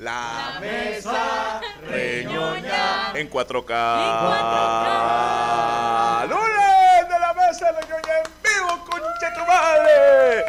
La 0.00 0.56
mesa 0.62 1.60
reñoña 1.86 3.12
en 3.14 3.28
4K. 3.28 3.70
¡Lunes 6.26 7.06
de 7.06 7.20
la 7.20 7.34
mesa 7.34 7.70
reñoña 7.72 8.18
en 8.24 8.32
vivo, 8.42 8.82
concha 8.86 9.34
tu 9.34 9.40
madre! 9.40 10.42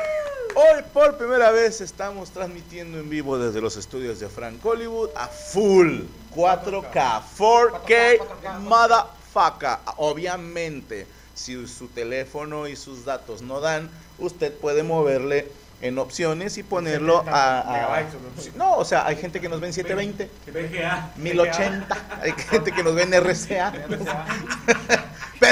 Hoy 0.55 0.81
por 0.93 1.17
primera 1.17 1.51
vez 1.51 1.81
estamos 1.81 2.31
transmitiendo 2.31 2.97
en 2.97 3.09
vivo 3.09 3.37
desde 3.37 3.59
los 3.59 3.75
estudios 3.75 4.21
de 4.21 4.29
Frank 4.29 4.65
Hollywood 4.65 5.09
a 5.17 5.27
full 5.27 6.03
4K, 6.33 7.21
4K, 7.37 8.59
motherfucker. 8.59 9.79
Obviamente, 9.97 11.07
si 11.33 11.67
su 11.67 11.89
teléfono 11.89 12.69
y 12.69 12.77
sus 12.77 13.03
datos 13.03 13.41
no 13.41 13.59
dan, 13.59 13.89
usted 14.17 14.53
puede 14.53 14.83
moverle 14.83 15.51
en 15.81 15.97
opciones 15.99 16.57
y 16.57 16.63
ponerlo 16.63 17.23
a, 17.27 17.59
a- 17.61 17.99
no, 18.55 18.75
o 18.77 18.85
sea, 18.85 19.05
hay 19.07 19.15
gente 19.15 19.39
que 19.41 19.49
nos 19.49 19.59
ve 19.59 19.67
en 19.67 19.73
720, 19.73 20.29
VGA. 20.51 21.09
1080, 21.17 21.97
hay 22.21 22.31
gente 22.33 22.71
que 22.71 22.83
nos 22.83 22.93
ve 22.95 23.03
en 23.03 23.13
RCA. 23.13 23.73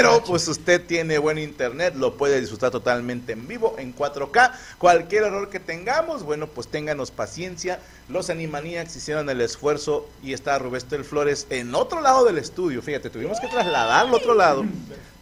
Pero 0.02 0.24
pues 0.24 0.48
usted 0.48 0.84
tiene 0.86 1.18
buen 1.18 1.38
internet, 1.38 1.94
lo 1.96 2.16
puede 2.16 2.40
disfrutar 2.40 2.70
totalmente 2.70 3.32
en 3.32 3.46
vivo, 3.46 3.74
en 3.78 3.94
4K. 3.94 4.52
Cualquier 4.78 5.24
error 5.24 5.48
que 5.50 5.60
tengamos, 5.60 6.22
bueno, 6.22 6.46
pues 6.46 6.68
ténganos 6.68 7.10
paciencia. 7.10 7.80
Los 8.08 8.30
Animaniacs 8.30 8.96
hicieron 8.96 9.28
el 9.30 9.40
esfuerzo 9.40 10.08
y 10.22 10.32
está 10.32 10.58
Rubestel 10.58 11.04
Flores 11.04 11.46
en 11.50 11.74
otro 11.74 12.00
lado 12.00 12.24
del 12.24 12.38
estudio. 12.38 12.82
Fíjate, 12.82 13.10
tuvimos 13.10 13.38
que 13.40 13.46
trasladarlo 13.48 14.14
a 14.14 14.18
otro 14.18 14.34
lado 14.34 14.64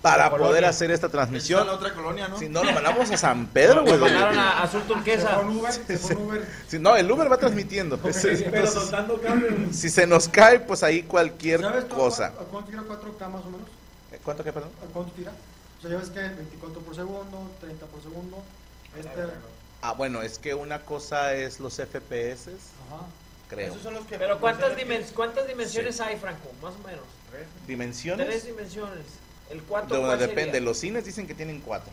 para 0.01 0.31
poder 0.31 0.65
hacer 0.65 0.91
esta 0.91 1.09
transmisión. 1.09 1.67
la 1.67 1.73
otra 1.75 1.93
colonia, 1.93 2.29
¿no? 2.29 2.39
Si 2.39 2.49
no, 2.49 2.63
lo 2.63 2.73
mandamos 2.73 3.11
a 3.11 3.17
San 3.17 3.47
Pedro, 3.49 3.83
güey. 3.83 3.99
Mandaron 3.99 4.39
a 4.39 4.63
Azul 4.63 4.83
Turquesa. 4.83 5.41
Si 6.69 6.79
no, 6.79 6.97
el 6.97 7.11
Uber 7.11 7.31
va 7.31 7.37
transmitiendo. 7.37 7.97
Entonces, 7.97 8.45
Pero 8.51 8.67
soltando 8.67 9.21
cables. 9.21 9.77
si 9.77 9.91
se 9.91 10.07
nos 10.07 10.29
cae, 10.29 10.61
pues 10.61 10.83
ahí 10.83 11.03
cualquier 11.03 11.61
¿Sabes 11.61 11.89
tú 11.89 11.95
a 11.95 11.99
cosa. 11.99 12.31
cuánto- 12.31 12.41
¿A 12.41 12.45
cuánto 12.53 12.71
tira 12.71 12.83
4K 12.83 13.29
más 13.29 13.43
o 13.45 13.51
menos? 13.51 13.69
¿Cuánto 14.25 14.45
que 14.45 14.53
perdón? 14.53 14.71
¿A 14.83 14.93
cuánto 14.93 15.13
tira? 15.13 15.33
O 15.79 15.81
sea, 15.81 15.91
ya 15.91 15.97
ves 15.99 16.11
que 16.11 16.21
24 16.21 16.81
por 16.81 16.95
segundo, 16.95 17.51
30 17.61 17.87
por 17.87 18.03
segundo. 18.03 18.39
Este, 18.99 19.11
Ah, 19.81 19.93
bueno, 19.93 20.23
es 20.23 20.39
que 20.41 20.55
una 20.55 20.81
cosa 20.81 21.35
es 21.35 21.61
los 21.61 21.75
FPS, 21.79 22.49
ajá. 22.49 23.03
creo. 23.49 23.71
Esos 23.71 23.83
son 23.83 23.95
los 23.95 24.05
que. 24.07 24.19
Pero 24.19 24.41
¿cuántas, 24.41 24.77
dimen- 24.77 25.07
¿cuántas 25.15 25.47
dimensiones 25.47 26.01
hay, 26.01 26.17
Franco? 26.17 26.51
Más 26.61 26.75
o 26.75 26.79
menos. 26.87 27.05
Tres 27.31 27.47
¿Dimensiones? 27.69 28.45
dimensiones. 28.45 29.05
El 29.51 29.63
cuarto, 29.63 29.95
donde 29.95 30.09
¿cuál 30.09 30.19
depende. 30.19 30.53
sería? 30.53 30.61
Los 30.69 30.79
cines 30.79 31.05
dicen 31.05 31.27
que 31.29 31.35
tienen 31.35 31.61
cuatro. 31.61 31.93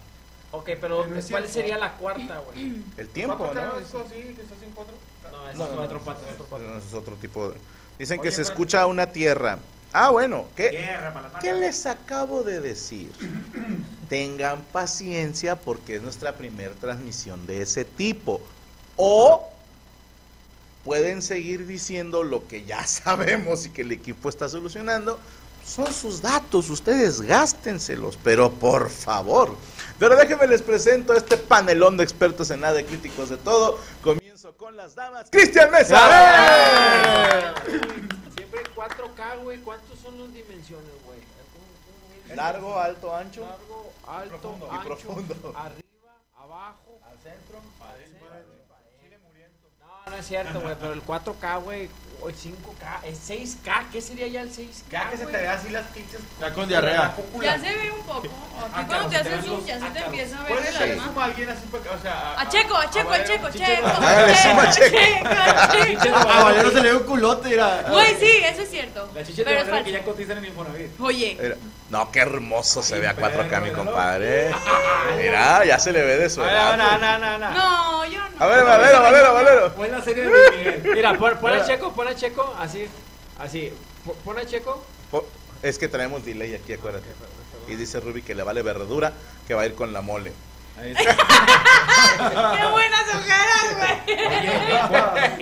Ok, 0.52 0.66
pero 0.66 1.04
Pero 1.04 1.04
¿cuál 1.10 1.22
cierto. 1.24 1.48
sería 1.50 1.78
la 1.78 1.94
cuarta, 1.94 2.40
güey? 2.40 2.82
El 2.98 3.10
tiempo, 3.10 3.38
¿no? 3.38 3.52
¿Cuánto 3.54 3.80
eso 3.80 4.00
así, 4.06 4.16
que 4.34 4.42
estás 4.42 4.62
en 4.64 4.72
cuatro? 4.72 4.96
No, 5.32 5.50
es 5.50 5.56
No, 5.58 5.68
no, 5.68 5.76
cuatro 5.76 5.96
no, 5.96 6.02
otro 6.02 6.46
patas. 6.48 6.62
no, 6.68 6.78
es 6.80 6.94
otro 6.94 7.16
tipo 7.18 7.50
de... 7.50 7.58
Dicen 8.00 8.18
que 8.18 8.30
Oye, 8.30 8.32
se 8.32 8.42
pero- 8.42 8.50
escucha 8.50 8.86
una 8.88 9.12
tierra. 9.12 9.60
Ah, 9.98 10.10
bueno, 10.10 10.46
¿qué, 10.58 10.90
¿qué 11.40 11.54
les 11.54 11.86
acabo 11.86 12.44
de 12.44 12.60
decir? 12.60 13.10
Tengan 14.10 14.60
paciencia 14.74 15.56
porque 15.56 15.96
es 15.96 16.02
nuestra 16.02 16.34
primera 16.34 16.74
transmisión 16.74 17.48
de 17.48 17.62
ese 17.62 17.86
tipo. 17.86 18.42
O 18.98 19.50
pueden 20.84 21.22
seguir 21.22 21.66
diciendo 21.66 22.24
lo 22.24 22.46
que 22.46 22.66
ya 22.66 22.86
sabemos 22.88 23.68
y 23.68 23.70
que 23.70 23.84
el 23.84 23.94
equipo 23.94 24.28
está 24.28 24.50
solucionando. 24.50 25.18
Son 25.66 25.94
sus 25.94 26.22
datos, 26.22 26.70
ustedes 26.70 27.22
gástenselos, 27.22 28.20
pero 28.22 28.52
por 28.52 28.90
favor. 28.90 29.56
Pero 29.98 30.18
déjenme 30.18 30.46
les 30.48 30.62
presento 30.62 31.14
a 31.14 31.18
este 31.18 31.38
panelón 31.38 31.96
de 31.96 32.04
expertos 32.04 32.52
en 32.52 32.60
nada 32.60 32.82
y 32.82 32.84
críticos 32.84 33.30
de 33.30 33.38
todo. 33.38 33.80
Comienzo 34.04 34.58
con 34.58 34.76
las 34.76 34.94
damas. 34.94 35.30
Cristian 35.32 35.72
Mesa. 35.72 37.56
Siempre 37.66 38.15
4K, 38.90 39.44
güey. 39.44 39.60
¿Cuántos 39.62 40.00
son 40.00 40.20
las 40.20 40.34
dimensiones, 40.34 40.92
güey? 41.06 41.20
Largo, 42.36 42.78
alto, 42.80 43.16
ancho. 43.16 43.42
Largo, 43.42 43.94
alto, 44.08 44.40
profundo. 44.40 44.68
Y 44.72 44.76
ancho, 44.76 44.88
profundo. 44.88 45.54
arriba, 45.56 46.18
abajo, 46.36 47.00
al 47.04 47.18
centro, 47.20 47.60
No, 50.06 50.12
no 50.12 50.18
es 50.20 50.28
cierto, 50.28 50.62
güey, 50.62 50.76
pero 50.80 50.94
el 50.94 51.04
4K, 51.04 51.64
güey, 51.64 51.90
o 52.22 52.30
el 52.30 52.36
5K, 52.36 53.06
el 53.06 53.16
6K, 53.16 53.90
¿qué 53.92 54.02
sería 54.02 54.28
ya 54.28 54.42
el 54.42 54.52
6K? 54.52 54.70
Ya 54.92 55.10
que 55.10 55.18
se 55.18 55.26
te 55.26 55.32
vea 55.38 55.54
así 55.54 55.70
las 55.70 55.88
pinches. 55.88 56.20
Ya 56.40 56.54
con 56.54 56.68
diarrea. 56.68 57.16
Ya 57.42 57.60
se 57.60 57.74
ve 57.74 57.92
un 57.92 58.04
poco. 58.06 58.28
Aquí 58.72 58.86
cuando 58.86 59.10
te 59.10 59.18
haces 59.18 59.44
zoom 59.46 59.66
ya 59.66 59.80
se 59.80 59.90
te 59.90 60.00
empieza 60.00 60.38
a 60.40 60.44
ver 60.44 60.52
Puedes 60.54 60.76
el 60.80 60.92
alma. 60.92 61.08
como 61.08 61.22
alguien 61.22 61.50
así, 61.50 61.64
porque, 61.72 61.90
o 61.90 62.00
sea. 62.00 62.40
A 62.40 62.48
Checo, 62.48 62.76
a 62.78 62.88
Checo, 62.92 63.10
a 63.12 63.24
Checo, 63.24 63.50
Checo. 63.50 63.90
Suma 64.44 64.62
a 64.62 64.72
Checo. 64.72 64.98
Checo, 66.04 66.16
A 66.18 66.44
Valero 66.44 66.70
se 66.70 66.82
le 66.82 66.90
dio 66.92 67.00
un 67.00 67.06
culote, 67.08 67.50
mira. 67.50 67.86
Güey, 67.90 68.16
sí, 68.20 68.32
eso 68.44 68.62
es 68.62 68.70
cierto. 68.70 69.10
La 69.16 69.24
chicha 69.26 69.42
Pero 69.44 69.62
es 69.76 69.84
que 69.84 69.92
ya 69.92 70.04
cotizan 70.04 70.38
en 70.38 70.46
Infonavit. 70.46 71.00
Oye, 71.02 71.58
No, 71.90 72.12
qué 72.12 72.20
hermoso 72.20 72.84
se 72.84 73.00
ve 73.00 73.08
a 73.08 73.16
4K, 73.16 73.62
mi 73.62 73.72
compadre. 73.72 74.52
Mira, 75.18 75.66
ya 75.66 75.80
se 75.80 75.92
le 75.92 76.04
ve 76.04 76.18
de 76.18 76.30
su 76.30 76.42
No, 76.42 76.48
edad. 76.50 76.78
no, 76.78 76.98
no, 77.00 77.18
no, 77.18 77.38
no. 77.40 77.50
no, 77.50 77.95
A 78.40 78.46
ver, 78.48 78.64
Valero, 78.66 79.02
Valero, 79.02 79.34
Valero. 79.34 79.74
Pon 79.76 79.92
la 79.92 80.02
serie 80.02 80.24
de 80.24 80.30
Luis 80.30 80.44
Miguel. 80.58 80.82
Mira, 80.96 81.18
pon, 81.18 81.38
pon 81.40 81.54
a 81.54 81.66
Checo, 81.66 81.94
pon 81.94 82.08
a 82.08 82.16
Checo, 82.16 82.56
así, 82.60 82.86
así. 83.40 83.72
Po- 84.06 84.14
Pon 84.26 84.38
a 84.38 84.46
Checo. 84.46 84.84
Es 85.64 85.78
que 85.80 85.88
traemos 85.88 86.24
delay 86.26 86.54
aquí, 86.56 86.74
acuérdate. 86.74 87.08
Y 87.68 87.76
dice 87.76 88.00
Ruby 88.00 88.22
que 88.22 88.36
le 88.36 88.44
vale 88.44 88.62
verdura, 88.62 89.14
que 89.48 89.54
va 89.56 89.64
a 89.64 89.66
ir 89.66 89.74
con 89.76 89.92
la 89.94 90.02
mole. 90.02 90.32
¡Qué 90.86 90.92
buenas 92.72 93.06
ojeras, 93.16 93.78
güey! 93.78 94.18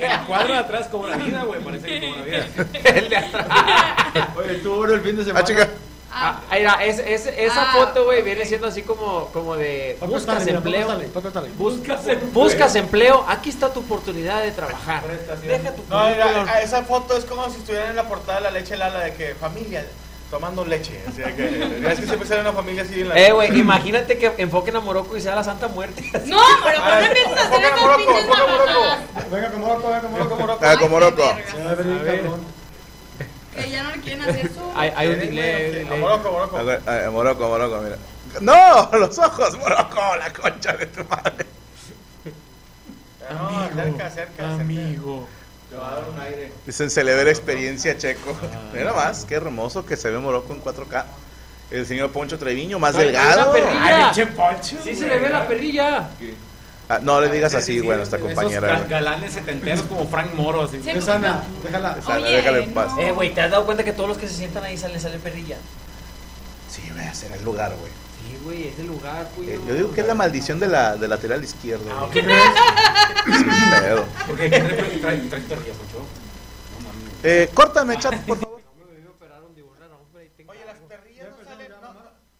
El 0.03 0.19
cuadro 0.27 0.53
de 0.53 0.59
atrás 0.59 0.87
como 0.89 1.07
la 1.07 1.17
vida, 1.17 1.43
güey. 1.43 1.59
Parece 1.61 1.87
que 1.87 2.01
como 2.01 2.15
la 2.17 2.21
vida. 2.23 2.45
El 2.83 3.09
de 3.09 3.17
atrás. 3.17 4.29
Oye, 4.35 4.55
tú 4.55 4.75
bueno 4.75 4.93
el 4.93 5.01
fin 5.01 5.17
de 5.17 5.23
semana. 5.25 5.39
Ah, 5.43 5.47
chica. 5.47 5.67
Ah, 6.15 6.41
es- 6.85 6.99
es- 6.99 7.25
esa 7.25 7.71
Ah, 7.71 7.73
foto, 7.73 8.05
güey, 8.05 8.21
viene 8.21 8.45
siendo 8.45 8.67
así 8.67 8.83
como, 8.83 9.27
como 9.33 9.55
de 9.55 9.97
Paco, 9.99 10.11
buscas 10.13 10.45
empleo. 10.47 10.87
Paco, 11.13 11.29
Paco. 11.31 11.47
Buscas, 11.57 12.01
buscas 12.31 12.75
empleo, 12.75 13.25
aquí 13.27 13.49
está 13.49 13.73
tu 13.73 13.79
oportunidad 13.79 14.41
de 14.43 14.51
trabajar. 14.51 15.03
Deja 15.41 15.71
tu 15.73 15.83
No, 15.89 16.07
mira, 16.07 16.61
esa 16.61 16.83
foto 16.83 17.17
es 17.17 17.25
como 17.25 17.49
si 17.49 17.57
estuvieran 17.57 17.89
en 17.89 17.95
la 17.95 18.03
portada 18.07 18.37
de 18.39 18.43
la 18.43 18.51
leche 18.51 18.77
Lala 18.77 18.99
de 18.99 19.13
que 19.13 19.33
familia 19.35 19.85
tomando 20.29 20.65
leche. 20.65 20.99
O 21.07 21.11
sea, 21.11 21.35
que, 21.35 21.45
es 21.91 21.99
que 21.99 22.05
siempre 22.07 22.27
sale 22.27 22.41
una 22.41 22.53
familia 22.53 22.83
así 22.83 23.01
en 23.01 23.09
la 23.09 23.19
Eh, 23.19 23.31
güey, 23.31 23.59
imagínate 23.59 24.17
que 24.17 24.31
enfoquen 24.37 24.75
a 24.75 24.79
Morocco 24.79 25.15
y 25.17 25.21
sea 25.21 25.35
la 25.35 25.43
Santa 25.43 25.67
Muerte. 25.67 26.01
No, 26.25 26.37
pero 26.63 26.79
¿por 26.79 26.87
qué 26.89 26.93
a 26.93 26.97
hacer 26.99 27.17
esas 27.17 27.49
Morocco, 27.81 28.11
Morocco. 28.27 28.97
Venga, 29.31 29.49
venga, 29.49 29.57
loco. 29.59 30.57
Ah, 30.61 30.75
como 30.79 30.97
Ay, 30.97 32.21
Que 33.55 33.69
ya 33.69 33.83
no 33.83 33.91
le 33.91 34.01
quieren 34.01 34.21
hacer 34.21 34.51
su... 34.51 34.71
Hay, 34.75 34.91
hay 34.95 35.07
un 35.09 35.19
delay, 35.19 35.71
delay. 35.71 35.99
Morocco, 35.99 36.31
Morocco. 36.31 36.57
A 36.57 36.63
ver, 36.63 36.81
ah, 36.87 37.09
Morocco, 37.11 37.47
Morocco, 37.47 37.81
mira. 37.81 37.97
¡No! 38.41 38.89
¡Los 38.97 39.17
ojos, 39.19 39.57
Morocco! 39.57 40.01
¡La 40.17 40.33
concha 40.33 40.73
de 40.73 40.87
tu 40.87 41.03
madre! 41.05 41.45
No, 43.31 43.69
cerca, 43.75 44.09
cerca, 44.09 44.53
amigo. 44.53 45.27
Te 45.69 45.75
va 45.75 45.91
a 45.91 45.95
dar 45.95 46.03
un 46.09 46.19
aire. 46.19 46.51
Dicen, 46.65 46.89
se 46.89 47.03
le 47.03 47.15
ve 47.15 47.23
la 47.23 47.31
experiencia 47.31 47.97
checo. 47.97 48.35
Mira 48.73 48.93
más, 48.93 49.25
qué 49.25 49.35
hermoso 49.35 49.85
que 49.85 49.95
se 49.97 50.09
ve 50.09 50.19
Morocco 50.19 50.53
en 50.53 50.63
4K. 50.63 51.05
El 51.71 51.87
señor 51.87 52.11
Poncho 52.11 52.37
Treviño, 52.37 52.77
más 52.77 52.95
delgado. 52.95 53.41
esa 53.41 53.51
perrilla. 53.51 53.81
Ay, 53.83 54.03
pinche 54.03 54.27
Poncho. 54.27 54.77
Sí 54.83 54.95
se 54.95 55.07
le 55.07 55.19
ve 55.19 55.29
la 55.29 55.47
perrilla. 55.47 56.09
Ah, 56.95 56.99
no 57.01 57.21
le 57.21 57.29
digas 57.29 57.53
así, 57.55 57.73
Sí, 57.79 57.81
bueno, 57.81 58.03
esta 58.03 58.17
esos 58.17 58.27
compañera. 58.27 58.75
güey. 58.77 58.89
galanes 58.89 59.33
setenteros 59.33 59.81
como 59.83 60.07
Frank 60.07 60.33
Moro. 60.35 60.63
Así. 60.63 60.81
Sí. 60.83 60.89
Es 60.89 61.07
Ana, 61.07 61.43
déjala. 61.63 61.97
Esa, 61.99 62.15
Oye, 62.17 62.31
déjale 62.31 62.63
en 62.63 62.73
paz. 62.73 62.91
no. 62.95 63.01
Eh, 63.01 63.11
güey, 63.11 63.33
¿te 63.33 63.41
has 63.41 63.51
dado 63.51 63.65
cuenta 63.65 63.83
que 63.83 63.93
todos 63.93 64.09
los 64.09 64.17
que 64.17 64.27
se 64.27 64.35
sientan 64.35 64.63
ahí 64.63 64.77
salen, 64.77 64.99
sale 64.99 65.17
perrilla? 65.19 65.57
Sí, 66.69 66.81
a 66.99 67.09
hacer 67.09 67.31
el 67.31 67.43
lugar, 67.43 67.73
güey. 67.79 67.91
Sí, 67.91 68.37
güey, 68.43 68.67
es 68.69 68.79
el 68.79 68.87
lugar, 68.87 69.27
güey. 69.35 69.49
Eh, 69.51 69.59
yo 69.67 69.73
digo 69.75 69.91
que 69.91 70.01
es 70.01 70.07
la 70.07 70.15
maldición 70.15 70.59
de 70.59 70.67
la, 70.67 70.95
de 70.95 71.07
lateral 71.07 71.43
izquierdo. 71.43 71.85
Ah, 71.91 72.07
güey. 72.11 72.19
ok. 72.25 72.31
Pedo. 73.81 74.05
Porque 74.27 74.49
trae 74.49 74.61
trae- 75.01 75.47
tortillas, 75.47 75.77
Poncho. 75.77 75.99
No 75.99 76.87
mames. 76.87 77.13
Eh, 77.23 77.49
córtame, 77.53 77.97
chat, 77.99 78.15
por 78.25 78.37
favor. 78.39 78.61
Oye, 80.47 80.65
las 80.65 80.77
perrillas 80.79 81.27
no 81.37 81.43
salen. 81.45 81.71
No, 81.71 81.93
no, 81.93 81.99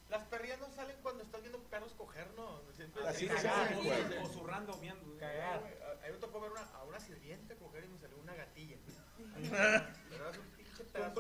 las 0.09 0.23
perrillas 0.23 0.59
no 0.59 0.67
salen 0.75 0.95
cuando 1.01 1.23
estás 1.23 1.41
viendo 1.41 1.59
perros 1.69 1.91
coger, 1.97 2.27
¿no? 2.35 2.59
Siempre 2.75 3.07
Así 3.07 3.27
cagar, 3.27 3.69
se 3.69 3.75
güey, 3.75 3.87
llama, 3.89 4.07
güey. 4.09 4.23
O 4.23 4.27
zurrando, 4.33 4.73
viendo. 4.81 5.01
Cagar. 5.19 5.55
A 6.03 6.07
mí 6.07 6.11
me 6.13 6.17
tocó 6.19 6.41
ver 6.41 6.51
una, 6.51 6.61
a 6.61 6.83
una 6.83 6.99
sirvienta 6.99 7.55
coger 7.55 7.83
y 7.85 7.87
me 7.93 7.99
salió 7.99 8.17
una 8.21 8.33
gatilla. 8.35 8.75
Pero 8.83 8.91
es 8.91 8.97
un 8.97 9.05
pinche 9.15 9.33
pedazo. 9.33 9.33
de- 9.33 9.33
sacudidor. 9.33 9.33
Con 9.33 9.33
todo 9.33 9.41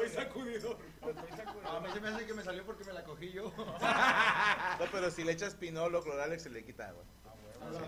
y 0.05 0.09
sacudidor. 0.09 0.77
A 1.65 1.79
mí 1.79 1.89
se 1.91 1.99
me 2.01 2.09
hace 2.09 2.25
que 2.25 2.33
me 2.33 2.43
salió 2.43 2.65
porque 2.65 2.83
me 2.83 2.93
la 2.93 3.03
cogí 3.03 3.31
yo. 3.31 3.51
No, 4.79 4.85
pero 4.91 5.11
si 5.11 5.23
le 5.23 5.33
echas 5.33 5.55
pinolo, 5.55 6.01
cloralex, 6.03 6.43
se 6.43 6.49
le 6.49 6.63
quita, 6.65 6.91
güey. 6.91 7.05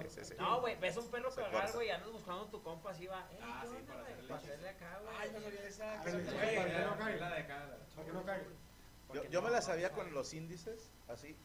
Sí, 0.08 0.10
sí, 0.10 0.26
sí. 0.26 0.34
No, 0.38 0.62
güey, 0.62 0.80
ves 0.80 0.96
un 0.96 1.10
perro 1.12 1.30
cagar, 1.36 1.72
güey, 1.74 1.90
andas 1.90 2.10
buscando 2.12 2.44
a 2.46 2.50
tu 2.52 2.62
compa, 2.64 2.92
así 2.92 3.08
va. 3.08 3.28
Eh, 3.32 3.40
Ah, 3.42 3.60
¿qué 3.64 3.68
sí, 3.70 3.76
para 3.86 4.00
güey? 4.02 4.14
hacerle 4.14 4.28
Para 4.30 4.40
hacerle 4.42 4.70
acá, 4.70 5.00
güey. 5.04 5.16
Ay, 5.20 5.32
no 5.34 5.42
sabía 5.42 5.68
esa. 5.68 5.94
Ah, 5.94 6.04
para 6.04 6.18
que 6.18 6.24
no 6.24 6.98
caiga. 6.98 7.30
la 7.30 7.36
de 7.36 7.42
acá, 7.42 7.66
la- 7.66 7.78
Para 7.96 8.06
que 8.08 8.14
no 8.14 8.24
caiga. 8.26 8.46
Yo, 9.14 9.24
yo 9.30 9.42
me 9.42 9.50
la 9.50 9.62
sabía 9.62 9.92
con 9.92 10.14
los 10.14 10.34
índices, 10.34 10.90
así, 11.10 11.36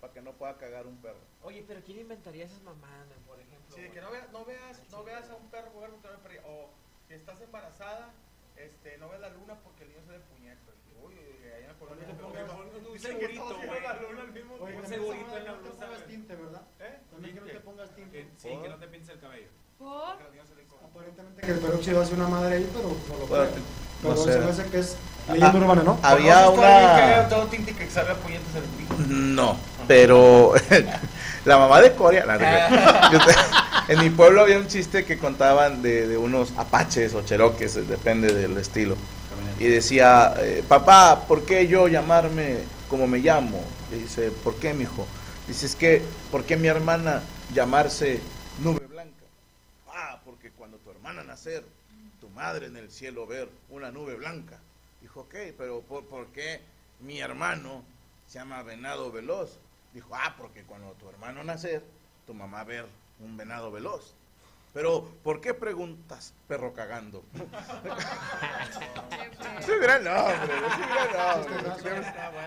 para 0.00 0.12
que 0.12 0.20
no 0.20 0.32
pueda 0.32 0.56
cagar 0.58 0.86
un 0.86 0.96
perro. 0.98 1.18
Oye, 1.42 1.64
pero 1.66 1.80
¿quién 1.84 2.00
inventaría 2.00 2.44
esas 2.44 2.60
mamadas, 2.62 3.06
por 3.26 3.40
ejemplo? 3.40 3.74
Sí, 3.74 3.82
que 3.90 4.00
no 4.00 4.10
veas, 4.10 4.30
no 4.30 4.44
veas, 4.44 4.80
no 4.90 5.04
veas 5.04 5.30
a 5.30 5.34
un 5.34 5.48
perro 5.50 5.70
porque 5.72 5.88
no 6.08 6.18
perrilla. 6.22 6.42
O 6.46 6.68
que 7.08 7.14
estás 7.14 7.40
embarazada, 7.40 8.10
este, 8.56 8.98
no 8.98 9.08
ves 9.08 9.20
la 9.20 9.28
luna 9.30 9.54
porque 9.62 9.84
el 9.84 9.90
niño 9.90 10.02
se 10.06 10.12
le 10.12 10.18
puñetas. 10.20 10.74
Uy, 11.04 11.14
ahí 11.54 11.62
en 11.62 11.68
la 11.68 11.74
colonia. 11.74 12.06
te 12.06 12.14
pongas- 12.14 12.50
un 12.54 12.92
Dicen 12.94 13.18
que 13.18 13.28
todos 13.28 13.60
vieron 13.60 13.82
la 13.82 13.94
luna 14.00 14.20
al 14.22 14.32
mismo 14.32 14.54
tiempo. 14.54 14.64
también 14.64 14.86
segurito 14.86 15.36
en 15.36 15.44
la 15.44 15.52
madre 15.52 15.52
no 15.52 15.56
te 15.56 15.68
blusa, 15.68 15.84
pongas 15.84 15.98
güey. 16.04 16.10
tinte, 16.16 16.36
¿verdad? 16.36 16.62
¿Eh? 16.80 16.98
También 17.10 17.34
que 17.34 17.40
no 17.40 17.46
te 17.46 17.60
pongas 17.60 17.90
tinte. 17.94 18.28
Sí, 18.38 18.48
que 18.62 18.68
no 18.68 18.76
te 18.76 18.86
pintes 18.88 19.08
el 19.10 19.20
cabello. 19.20 19.48
¿Por? 19.78 20.16
Aparentemente 20.84 21.42
que 21.42 21.50
el 21.50 21.58
peróxido 21.58 22.00
hace 22.00 22.14
una 22.14 22.28
madre 22.28 22.56
ahí, 22.56 22.70
pero 22.72 22.88
no 22.88 23.18
lo 23.18 23.44
no 23.44 23.50
Pero 24.02 24.16
sé. 24.16 24.32
se 24.34 24.38
me 24.38 24.44
hace 24.50 24.70
que 24.70 24.78
es 24.78 24.96
leyenda 25.28 25.58
urbana, 25.58 25.82
¿no? 25.82 25.98
Había 26.02 26.34
¿Conoces 26.44 26.54
todavía 26.54 26.96
que 27.14 27.20
una... 27.20 27.28
todo 27.28 27.46
tinte 27.48 27.74
que 27.74 27.90
salga 27.90 28.14
puñetas 28.14 28.54
el 28.54 28.62
pico? 28.64 28.94
No, 29.08 29.56
pero 29.86 30.54
la 31.44 31.58
mamá 31.58 31.80
de 31.80 31.90
no. 31.90 33.12
Yo 33.12 33.18
te- 33.24 33.92
en 33.92 34.00
mi 34.00 34.10
pueblo 34.10 34.42
había 34.42 34.58
un 34.58 34.66
chiste 34.66 35.04
que 35.04 35.18
contaban 35.18 35.82
de, 35.82 36.06
de 36.08 36.16
unos 36.16 36.52
apaches 36.56 37.14
o 37.14 37.22
cheroques, 37.22 37.76
eh, 37.76 37.82
depende 37.82 38.32
del 38.32 38.56
estilo. 38.56 38.96
Y 39.58 39.66
decía, 39.68 40.34
eh, 40.38 40.64
papá, 40.66 41.26
¿por 41.28 41.44
qué 41.44 41.66
yo 41.68 41.86
llamarme 41.88 42.58
como 42.88 43.06
me 43.06 43.18
llamo? 43.18 43.62
Le 43.90 43.98
dice, 43.98 44.30
¿por 44.30 44.56
qué, 44.56 44.74
mijo? 44.74 45.06
Dice, 45.46 45.66
es 45.66 45.76
que, 45.76 46.02
¿por 46.30 46.44
qué 46.44 46.56
mi 46.56 46.68
hermana 46.68 47.22
llamarse 47.52 48.20
Nube 48.58 48.86
Blanca? 48.86 49.24
Ah, 49.94 50.20
porque 50.24 50.50
cuando 50.50 50.78
tu 50.78 50.90
hermana 50.90 51.22
nacer, 51.22 51.64
tu 52.20 52.28
madre 52.30 52.66
en 52.66 52.76
el 52.76 52.90
cielo 52.90 53.26
ver 53.26 53.48
una 53.68 53.90
nube 53.90 54.14
blanca. 54.14 54.58
Dijo, 55.00 55.20
ok, 55.20 55.34
pero 55.58 55.82
¿por, 55.82 56.04
por 56.06 56.26
qué 56.28 56.60
mi 57.00 57.20
hermano 57.20 57.82
se 58.26 58.38
llama 58.38 58.62
Venado 58.62 59.12
Veloz? 59.12 59.58
Dijo, 59.94 60.10
ah, 60.12 60.34
porque 60.36 60.64
cuando 60.64 60.90
tu 60.94 61.08
hermano 61.08 61.44
nacer, 61.44 61.84
tu 62.26 62.34
mamá 62.34 62.64
ver 62.64 62.84
un 63.20 63.36
venado 63.36 63.70
veloz. 63.70 64.16
Pero, 64.72 65.08
¿por 65.22 65.40
qué 65.40 65.54
preguntas 65.54 66.34
perro 66.48 66.74
cagando? 66.74 67.22
Sí, 69.60 69.72
gran 69.80 70.02
nombre, 70.04 70.36
gran 70.46 71.12
nombre. 71.12 71.54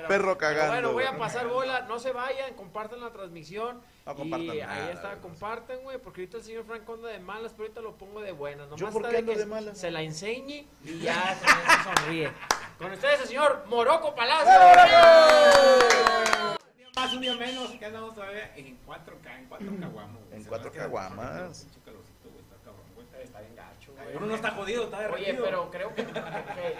Perro 0.07 0.37
cagando. 0.37 0.73
Bueno, 0.73 0.91
voy 0.91 1.05
a 1.05 1.17
pasar 1.17 1.47
bola, 1.47 1.81
no 1.81 1.97
se 1.99 2.11
vayan, 2.11 2.53
compartan 2.53 3.01
la 3.01 3.11
transmisión. 3.11 3.81
No 4.05 4.15
compartan 4.15 4.55
y 4.55 4.59
nada, 4.59 4.73
ahí 4.73 4.91
está, 4.93 5.17
compartan, 5.17 5.79
güey, 5.83 5.97
porque 5.97 6.21
ahorita 6.21 6.37
el 6.37 6.43
señor 6.43 6.65
Franco 6.65 6.93
anda 6.93 7.09
de 7.09 7.19
malas, 7.19 7.53
pero 7.53 7.63
ahorita 7.63 7.81
lo 7.81 7.95
pongo 7.95 8.21
de 8.21 8.33
buenas. 8.33 8.67
Nomás 8.67 8.79
¿Yo 8.79 8.91
por 8.91 9.09
qué 9.09 9.17
ando 9.17 9.33
de 9.33 9.45
malas? 9.45 9.77
Se 9.77 9.89
la 9.89 10.01
enseñe 10.01 10.67
y 10.83 10.99
ya 10.99 11.33
eso 11.33 11.45
sonríe. 11.83 12.29
Con 12.77 12.91
ustedes 12.91 13.21
el 13.21 13.27
señor 13.27 13.63
Moroco 13.67 14.13
Palacio. 14.13 14.51
Día 14.51 16.57
más, 16.99 17.13
un 17.13 17.21
día 17.21 17.35
menos, 17.35 17.71
que 17.71 17.85
andamos 17.85 18.13
todavía 18.15 18.55
en 18.55 18.77
4K, 18.85 19.39
en 19.39 19.45
4 19.47 19.67
caguamos. 19.79 20.21
güey. 20.25 20.35
En 20.37 20.43
Se 20.43 20.49
4 20.49 20.63
me 20.65 20.69
hace 20.69 20.79
caguamas. 20.79 21.67
güey, 21.85 23.23
está 23.23 23.39
güey. 23.39 23.47
Bien 23.47 23.55
gacho, 23.55 23.93
güey. 23.93 24.15
Uno 24.15 24.25
no 24.27 24.35
está 24.35 24.51
jodido, 24.51 24.83
está 24.85 24.97
Oye, 24.97 25.07
derretido. 25.07 25.45
pero 25.45 25.71
creo 25.71 25.95
que, 25.95 26.05
que- 26.05 26.75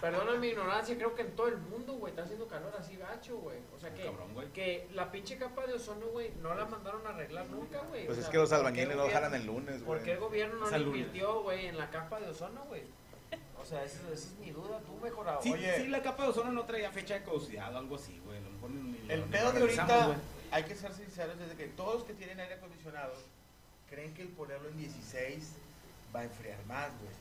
perdona 0.00 0.32
mi 0.38 0.48
ignorancia, 0.48 0.96
creo 0.96 1.14
que 1.14 1.22
en 1.22 1.36
todo 1.36 1.48
el 1.48 1.58
mundo, 1.58 1.94
güey, 1.94 2.10
está 2.10 2.22
haciendo 2.22 2.46
calor 2.48 2.72
así 2.78 2.96
gacho, 2.96 3.38
güey. 3.38 3.58
O 3.74 3.78
sea 3.78 3.92
que, 3.94 4.04
Cabrón, 4.04 4.32
güey. 4.34 4.48
que 4.52 4.88
la 4.92 5.10
pinche 5.10 5.36
capa 5.36 5.66
de 5.66 5.74
ozono, 5.74 6.06
güey, 6.08 6.32
no 6.42 6.54
la 6.54 6.64
mandaron 6.66 7.06
a 7.06 7.10
arreglar 7.10 7.46
nunca, 7.48 7.80
güey. 7.88 8.06
Pues 8.06 8.18
O 8.18 8.20
es 8.20 8.24
sea, 8.26 8.32
que 8.32 8.38
los 8.38 8.48
¿por 8.50 8.58
qué 8.60 8.66
albañiles 8.66 8.96
no 8.96 9.02
gobierno- 9.04 9.20
jalan 9.20 9.34
el 9.40 9.46
lunes, 9.46 9.82
¿Por 9.82 10.02
qué 10.02 10.12
el 10.12 10.18
güey. 10.18 10.28
gobierno 10.30 10.56
no 10.60 10.66
Es 10.66 10.70
le 10.72 10.76
el 10.78 10.82
lunes. 10.84 10.98
invirtió, 11.00 11.42
güey, 11.42 11.66
en 11.66 11.78
la 11.78 11.90
capa 11.90 12.20
de 12.20 12.28
ozono, 12.28 12.64
güey? 12.66 12.82
O 13.60 13.64
sea, 13.64 13.84
esa, 13.84 13.98
esa 14.04 14.12
es 14.14 14.32
mi 14.38 14.50
duda, 14.52 14.80
tú 14.86 14.96
mejorado. 15.02 15.40
Sí, 15.42 15.52
Oye, 15.52 15.76
sí, 15.76 15.88
la 15.88 16.02
capa 16.02 16.22
de 16.24 16.28
ozono 16.30 16.50
no 16.50 16.64
traía 16.64 16.90
fecha 16.90 17.14
de 17.14 17.22
caducidad 17.24 17.74
o 17.74 17.78
algo 17.78 17.96
así, 17.96 18.18
güey. 18.24 18.38
A 18.38 18.40
lo 18.40 18.50
mejor 18.52 18.70
ni- 18.70 18.89
ni 18.89 18.89
El 19.10 19.22
pedo 19.24 19.52
de 19.52 19.60
ahorita, 19.60 20.06
güey. 20.06 20.18
hay 20.50 20.62
que 20.64 20.74
ser 20.74 20.92
sinceros, 20.94 21.38
desde 21.38 21.54
que 21.56 21.66
todos 21.68 21.94
los 21.96 22.04
que 22.04 22.14
tienen 22.14 22.40
aire 22.40 22.54
acondicionado 22.54 23.12
creen 23.88 24.14
que 24.14 24.22
el 24.22 24.28
ponerlo 24.28 24.68
en 24.68 24.78
16 24.78 25.48
va 26.14 26.20
a 26.20 26.24
enfriar 26.24 26.58
más, 26.66 26.88
güey. 27.00 27.12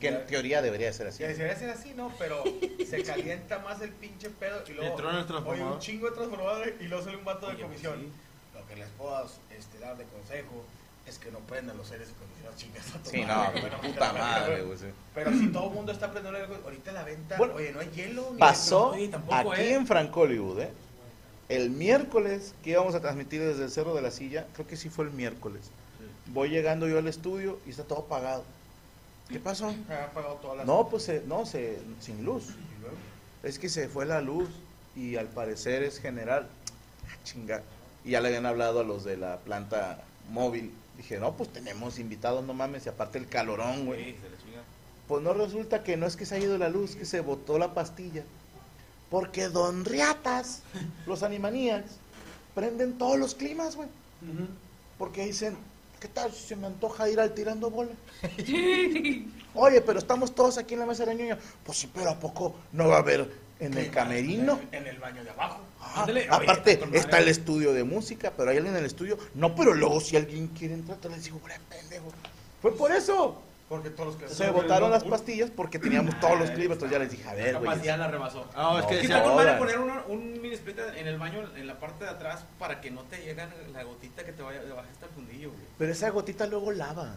Que 0.00 0.08
en 0.08 0.26
teoría 0.26 0.62
debería 0.62 0.92
ser 0.92 1.08
así. 1.08 1.18
Que 1.18 1.28
debería 1.28 1.56
ser 1.58 1.70
así, 1.70 1.92
¿no? 1.94 2.12
Pero 2.18 2.44
se 2.88 3.02
calienta 3.04 3.58
más 3.60 3.80
el 3.80 3.90
pinche 3.90 4.30
pedo 4.30 4.62
y 4.68 4.72
luego 4.74 4.90
Entró 4.92 5.10
en 5.10 5.16
el 5.16 5.20
oye, 5.22 5.28
transformador. 5.28 5.72
un 5.72 5.78
chingo 5.80 6.06
de 6.10 6.12
transformadores 6.16 6.74
y 6.80 6.84
luego 6.84 7.04
sale 7.04 7.16
un 7.16 7.24
vato 7.24 7.46
de 7.48 7.54
Oye, 7.54 7.64
pues 7.64 7.80
comisión. 7.82 8.00
sí. 8.00 8.12
Lo 8.58 8.66
que 8.66 8.76
les 8.76 8.88
puedo 8.90 9.26
este, 9.56 9.78
dar 9.80 9.96
de 9.96 10.04
consejo 10.04 10.64
es 11.06 11.18
que 11.18 11.30
no 11.32 11.38
prendan 11.40 11.76
los 11.78 11.90
aires 11.90 12.08
acondicionados, 12.14 12.56
chingas 12.60 12.94
a 12.94 12.98
tu 13.02 13.10
Sí, 13.10 13.24
no, 13.24 13.50
Bueno, 13.60 13.80
puta 13.80 14.12
madre, 14.12 14.62
güey. 14.62 14.78
Pero 15.14 15.32
si 15.32 15.48
todo 15.48 15.68
el 15.68 15.74
mundo 15.74 15.90
está 15.92 16.10
prendiendo 16.12 16.38
el 16.38 16.44
aire 16.44 16.62
ahorita 16.62 16.92
la 16.92 17.02
venta, 17.02 17.36
Bueno, 17.38 17.54
oye, 17.54 17.72
no 17.72 17.80
hay 17.80 17.90
hielo. 17.90 18.28
ni 18.34 18.38
Pasó 18.38 18.90
Oye, 18.90 19.08
tampoco, 19.08 19.52
aquí 19.52 19.62
¿eh? 19.62 19.74
en 19.74 19.86
Franco 19.86 20.20
Hollywood, 20.20 20.60
¿eh? 20.60 20.70
El 21.48 21.70
miércoles 21.70 22.54
que 22.62 22.70
íbamos 22.70 22.94
a 22.94 23.00
transmitir 23.00 23.40
desde 23.40 23.64
el 23.64 23.70
Cerro 23.70 23.94
de 23.94 24.02
la 24.02 24.10
Silla, 24.10 24.46
creo 24.54 24.66
que 24.66 24.76
sí 24.76 24.90
fue 24.90 25.06
el 25.06 25.12
miércoles. 25.12 25.62
Voy 26.26 26.50
llegando 26.50 26.86
yo 26.86 26.98
al 26.98 27.08
estudio 27.08 27.58
y 27.66 27.70
está 27.70 27.84
todo 27.84 28.00
apagado. 28.00 28.44
¿Qué 29.30 29.38
pasó? 29.38 29.74
Apagado 29.88 30.34
todas 30.36 30.58
las 30.58 30.66
No, 30.66 30.88
pues 30.88 31.04
se- 31.04 31.22
no, 31.26 31.46
se, 31.46 31.78
sin 32.00 32.24
luz. 32.24 32.48
Es 33.42 33.58
que 33.58 33.68
se 33.68 33.88
fue 33.88 34.04
la 34.04 34.20
luz 34.20 34.48
y 34.94 35.16
al 35.16 35.26
parecer 35.28 35.82
es 35.82 35.98
general. 36.00 36.48
Ah, 37.06 37.16
chinga. 37.24 37.62
Y 38.04 38.10
ya 38.10 38.20
le 38.20 38.28
habían 38.28 38.46
hablado 38.46 38.80
a 38.80 38.84
los 38.84 39.04
de 39.04 39.16
la 39.16 39.38
planta 39.38 40.02
móvil. 40.30 40.72
Dije, 40.96 41.18
no, 41.18 41.32
pues 41.34 41.50
tenemos 41.52 41.98
invitados, 41.98 42.44
no 42.44 42.52
mames. 42.52 42.84
Y 42.86 42.88
aparte 42.90 43.18
el 43.18 43.28
calorón, 43.28 43.86
güey. 43.86 44.12
Sí. 44.12 44.16
Pues 45.06 45.22
no 45.22 45.32
resulta 45.32 45.82
que 45.82 45.96
no 45.96 46.06
es 46.06 46.16
que 46.16 46.26
se 46.26 46.34
ha 46.34 46.38
ido 46.38 46.58
la 46.58 46.68
luz, 46.68 46.94
que 46.96 47.06
se 47.06 47.20
botó 47.20 47.58
la 47.58 47.72
pastilla. 47.72 48.24
Porque 49.10 49.48
Don 49.48 49.84
Riatas, 49.84 50.62
los 51.06 51.22
animaníacs, 51.22 51.92
prenden 52.54 52.98
todos 52.98 53.18
los 53.18 53.34
climas, 53.34 53.76
güey. 53.76 53.88
Porque 54.98 55.24
dicen, 55.24 55.56
¿qué 56.00 56.08
tal 56.08 56.32
si 56.32 56.48
se 56.48 56.56
me 56.56 56.66
antoja 56.66 57.08
ir 57.08 57.18
al 57.20 57.32
tirando 57.32 57.70
bola? 57.70 57.92
Oye, 59.54 59.80
pero 59.80 59.98
estamos 59.98 60.34
todos 60.34 60.58
aquí 60.58 60.74
en 60.74 60.80
la 60.80 60.86
mesa 60.86 61.04
de 61.06 61.14
ñoña. 61.14 61.38
Pues 61.64 61.78
sí, 61.78 61.90
pero 61.92 62.10
¿a 62.10 62.18
poco 62.20 62.54
no 62.72 62.88
va 62.88 62.96
a 62.96 62.98
haber 63.00 63.30
en 63.60 63.74
el 63.74 63.90
camerino? 63.90 64.60
En 64.72 64.86
el 64.86 64.98
baño 64.98 65.24
de 65.24 65.30
abajo. 65.30 65.60
Ah, 65.80 66.00
Ándale, 66.02 66.26
aparte, 66.30 66.80
oye, 66.86 66.98
está 66.98 67.18
el 67.18 67.28
estudio 67.28 67.72
de 67.72 67.84
música, 67.84 68.32
pero 68.36 68.50
hay 68.50 68.58
alguien 68.58 68.74
en 68.74 68.80
el 68.80 68.86
estudio. 68.86 69.18
No, 69.34 69.54
pero 69.54 69.72
luego 69.74 70.00
si 70.00 70.16
alguien 70.16 70.48
quiere 70.48 70.74
entrar, 70.74 70.98
te 70.98 71.08
les 71.08 71.24
digo, 71.24 71.40
"Bre, 71.42 71.54
pendejo. 71.68 72.12
Fue 72.60 72.76
por 72.76 72.92
eso. 72.92 73.40
Porque 73.68 73.90
todos 73.90 74.14
los 74.14 74.16
que 74.16 74.34
Se 74.34 74.48
botaron 74.50 74.90
las 74.90 75.04
pastillas 75.04 75.50
porque 75.50 75.78
teníamos 75.78 76.18
todos 76.20 76.38
los 76.38 76.50
climas. 76.50 76.76
Entonces 76.76 76.90
ya 76.90 76.98
les 76.98 77.10
dije, 77.10 77.28
a 77.28 77.34
ver, 77.34 77.52
La 77.52 77.58
güey. 77.58 77.70
capacidad 77.70 77.98
la 77.98 78.08
rebasó. 78.08 78.46
No, 78.56 78.78
es 78.78 78.86
que 78.86 78.94
No, 78.94 79.00
¿Qué 79.00 79.06
sí, 79.06 79.12
tal 79.12 79.22
con 79.24 79.36
madre 79.36 79.52
poner 79.58 79.78
uno- 79.78 80.02
un 80.08 80.40
mini 80.40 80.54
split 80.54 80.78
en 80.96 81.06
el 81.06 81.18
baño, 81.18 81.40
en 81.54 81.66
la 81.66 81.78
parte 81.78 82.04
de 82.04 82.10
atrás, 82.10 82.44
para 82.58 82.80
que 82.80 82.90
no 82.90 83.02
te 83.02 83.18
llegue 83.18 83.46
la 83.74 83.82
gotita 83.82 84.24
que 84.24 84.32
te 84.32 84.42
vaya 84.42 84.62
de 84.62 84.72
baja 84.72 84.88
hasta 84.90 85.04
el 85.06 85.12
fundillo, 85.12 85.50
güey? 85.50 85.60
Pero 85.76 85.92
esa 85.92 86.08
gotita 86.10 86.46
luego 86.46 86.72
lava. 86.72 87.14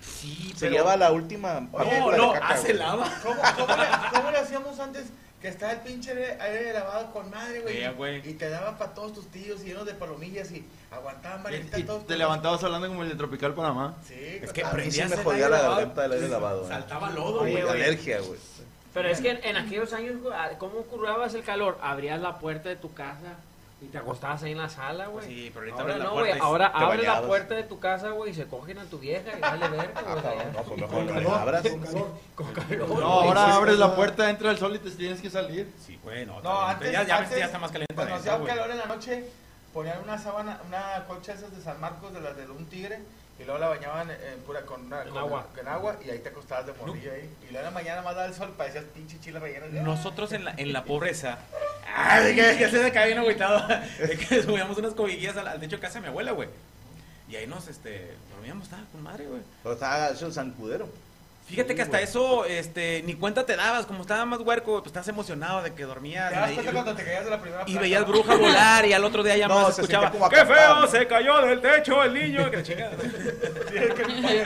Sí, 0.00 0.52
Se 0.56 0.70
lleva 0.70 0.96
la 0.96 1.10
última 1.12 1.66
partícula 1.72 1.98
No, 2.00 2.10
de 2.10 2.18
no, 2.18 2.32
caca, 2.34 2.48
hace 2.50 2.66
güey. 2.68 2.76
lava. 2.78 3.10
¿Cómo, 3.22 3.40
cómo 3.56 3.76
le, 3.76 3.84
cómo 4.12 4.30
le 4.30 4.38
hacíamos 4.38 4.78
antes? 4.78 5.06
Que 5.44 5.50
estaba 5.50 5.72
el 5.72 5.80
pinche 5.80 6.10
aire, 6.12 6.38
aire 6.40 6.72
lavado 6.72 7.12
con 7.12 7.28
madre, 7.28 7.60
güey. 7.60 8.22
Sí, 8.22 8.30
y 8.30 8.32
te 8.32 8.48
daba 8.48 8.78
para 8.78 8.94
todos 8.94 9.12
tus 9.12 9.26
tíos 9.26 9.60
llenos 9.62 9.84
de 9.84 9.92
palomillas 9.92 10.50
y 10.50 10.64
aguantaban 10.90 11.42
varitas 11.42 11.84
todos. 11.84 12.06
te 12.06 12.16
levantabas 12.16 12.64
hablando 12.64 12.88
como 12.88 13.02
el 13.02 13.10
de 13.10 13.14
Tropical 13.14 13.52
Panamá. 13.52 13.94
Sí, 14.08 14.38
Es 14.40 14.54
que 14.54 14.62
A 14.62 14.68
mí 14.68 14.70
sí 14.70 14.76
prendías 14.76 15.10
me 15.10 15.16
jodía 15.22 15.50
la 15.50 15.60
garganta 15.60 16.00
del 16.00 16.12
aire 16.12 16.28
lavado. 16.28 16.64
¿eh? 16.64 16.68
Saltaba 16.68 17.10
lodo, 17.10 17.40
Como 17.40 17.50
güey. 17.50 17.60
alergia, 17.60 18.20
güey. 18.20 18.38
Pero 18.94 19.08
es 19.10 19.20
que 19.20 19.32
en, 19.32 19.44
en 19.44 19.56
aquellos 19.58 19.92
años, 19.92 20.18
güey, 20.22 20.34
¿cómo 20.58 20.80
curabas 20.84 21.34
el 21.34 21.42
calor? 21.42 21.76
Abrías 21.82 22.22
la 22.22 22.38
puerta 22.38 22.70
de 22.70 22.76
tu 22.76 22.94
casa 22.94 23.34
y 23.84 23.88
te 23.88 23.98
acostabas 23.98 24.42
ahí 24.42 24.52
en 24.52 24.58
la 24.58 24.68
sala, 24.68 25.06
güey. 25.08 25.26
Sí, 25.26 25.50
pero 25.52 25.66
ahorita 25.66 25.82
Ahora 25.82 25.98
la 25.98 26.04
no, 26.04 26.12
puerta 26.12 26.30
güey. 26.30 26.40
Ahora 26.40 26.66
abres 26.68 27.06
la 27.06 27.22
puerta 27.22 27.54
de 27.54 27.62
tu 27.64 27.78
casa, 27.78 28.10
güey, 28.10 28.30
y 28.30 28.34
se 28.34 28.46
cogen 28.46 28.78
a 28.78 28.84
tu 28.84 28.98
vieja 28.98 29.36
y 29.36 29.40
dale 29.40 29.68
verga, 29.68 29.92
Ah, 29.96 30.02
güey. 30.14 30.46
no, 30.52 30.62
pues 30.62 30.80
mejor 30.80 31.04
no 31.04 31.20
le 31.20 31.28
abras. 31.28 31.62
con 31.62 31.80
calor. 31.80 32.08
Con 32.34 32.52
calor, 32.52 32.88
No, 32.88 33.04
ahora 33.06 33.44
sí, 33.46 33.50
abres 33.52 33.74
sí, 33.74 33.80
la 33.80 33.94
puerta, 33.96 34.30
entra 34.30 34.50
el 34.50 34.58
sol 34.58 34.74
y 34.76 34.78
te 34.78 34.90
tienes 34.90 35.20
que 35.20 35.30
salir. 35.30 35.70
Sí, 35.84 35.98
güey, 36.02 36.24
no. 36.26 36.40
No, 36.40 36.62
antes, 36.62 36.90
ya, 36.92 37.02
ya, 37.04 37.18
antes, 37.18 37.38
ya 37.38 37.44
está 37.46 37.58
más 37.58 37.70
caliente. 37.70 37.94
Cuando 37.94 38.14
hacía 38.14 38.42
calor 38.42 38.70
en 38.70 38.78
la 38.78 38.86
noche, 38.86 39.24
ponían 39.72 39.98
una 40.02 40.16
sábana, 40.18 40.60
una 40.66 41.04
colcha 41.06 41.32
esas 41.34 41.54
de 41.54 41.62
San 41.62 41.80
Marcos, 41.80 42.12
de 42.12 42.20
las 42.20 42.36
de 42.36 42.48
un 42.50 42.66
tigre, 42.66 43.00
y 43.38 43.44
luego 43.44 43.58
la 43.58 43.68
bañaban 43.68 44.10
en 44.10 44.40
pura, 44.46 44.62
con, 44.62 44.86
una, 44.86 45.04
con 45.04 45.18
agua. 45.18 45.46
con 45.54 45.66
agua, 45.66 45.96
y 46.04 46.10
ahí 46.10 46.18
te 46.20 46.28
acostabas 46.28 46.66
de 46.66 46.72
morrillo 46.74 47.12
ahí. 47.12 47.28
Y 47.42 47.52
luego 47.52 47.58
en 47.58 47.64
la 47.64 47.70
mañana 47.70 48.02
más 48.02 48.14
daba 48.14 48.28
el 48.28 48.34
sol, 48.34 48.54
parecías 48.56 48.84
pinche 48.94 49.18
chile 49.20 49.40
relleno. 49.40 49.82
Nosotros 49.82 50.32
en 50.32 50.44
la, 50.44 50.54
en 50.56 50.72
la 50.72 50.84
pobreza. 50.86 51.38
Ah, 51.96 52.20
de 52.20 52.34
que, 52.34 52.56
que 52.56 52.68
se 52.70 52.82
me 52.82 52.92
cae 52.92 53.06
bien 53.08 53.18
agüitado. 53.18 53.66
De 53.98 54.16
que 54.16 54.42
subíamos 54.42 54.76
unas 54.78 54.94
cobijillas 54.94 55.36
al, 55.36 55.46
al 55.48 55.60
techo 55.60 55.76
de 55.76 55.82
casa 55.82 55.94
de 55.94 56.00
mi 56.02 56.06
abuela, 56.08 56.32
güey. 56.32 56.48
Y 57.28 57.36
ahí 57.36 57.46
nos, 57.46 57.68
este, 57.68 58.14
dormíamos, 58.30 58.64
estaba 58.64 58.82
con 58.92 59.02
madre, 59.02 59.26
güey. 59.26 59.42
Pero 59.62 59.74
estaba 59.74 60.10
hecho 60.10 60.26
el 60.26 60.32
zancudero. 60.32 60.88
Fíjate 61.46 61.74
que 61.74 61.82
hasta 61.82 62.00
eso, 62.00 62.46
este, 62.46 63.02
ni 63.04 63.14
cuenta 63.14 63.44
te 63.44 63.54
dabas, 63.54 63.84
como 63.84 64.00
estaba 64.00 64.24
más 64.24 64.40
huerco, 64.40 64.78
pues 64.78 64.86
estás 64.86 65.06
emocionado 65.08 65.62
de 65.62 65.74
que 65.74 65.84
dormías. 65.84 66.30
Te 66.30 66.36
das 66.36 66.52
cuenta 66.52 66.72
cuando 66.72 66.94
te 66.94 67.04
caías 67.04 67.24
de 67.24 67.30
la 67.30 67.40
primera 67.40 67.62
Y 67.62 67.64
planta, 67.64 67.80
veías 67.82 68.06
bruja 68.06 68.34
volar 68.38 68.86
y 68.86 68.92
al 68.94 69.04
otro 69.04 69.22
día 69.22 69.36
ya 69.36 69.46
No, 69.48 69.60
más 69.62 69.74
se 69.76 69.82
escuchaba, 69.82 70.10
¡qué 70.30 70.46
feo! 70.46 70.86
Se 70.86 71.06
cayó 71.06 71.42
del 71.42 71.60
techo 71.60 72.02
el 72.02 72.14
niño. 72.14 72.50
Que 72.50 72.62
chingada. 72.62 72.92
Sí, 73.74 73.78
es 73.78 73.94
que, 73.94 74.04
oye, 74.04 74.14
dice, 74.14 74.44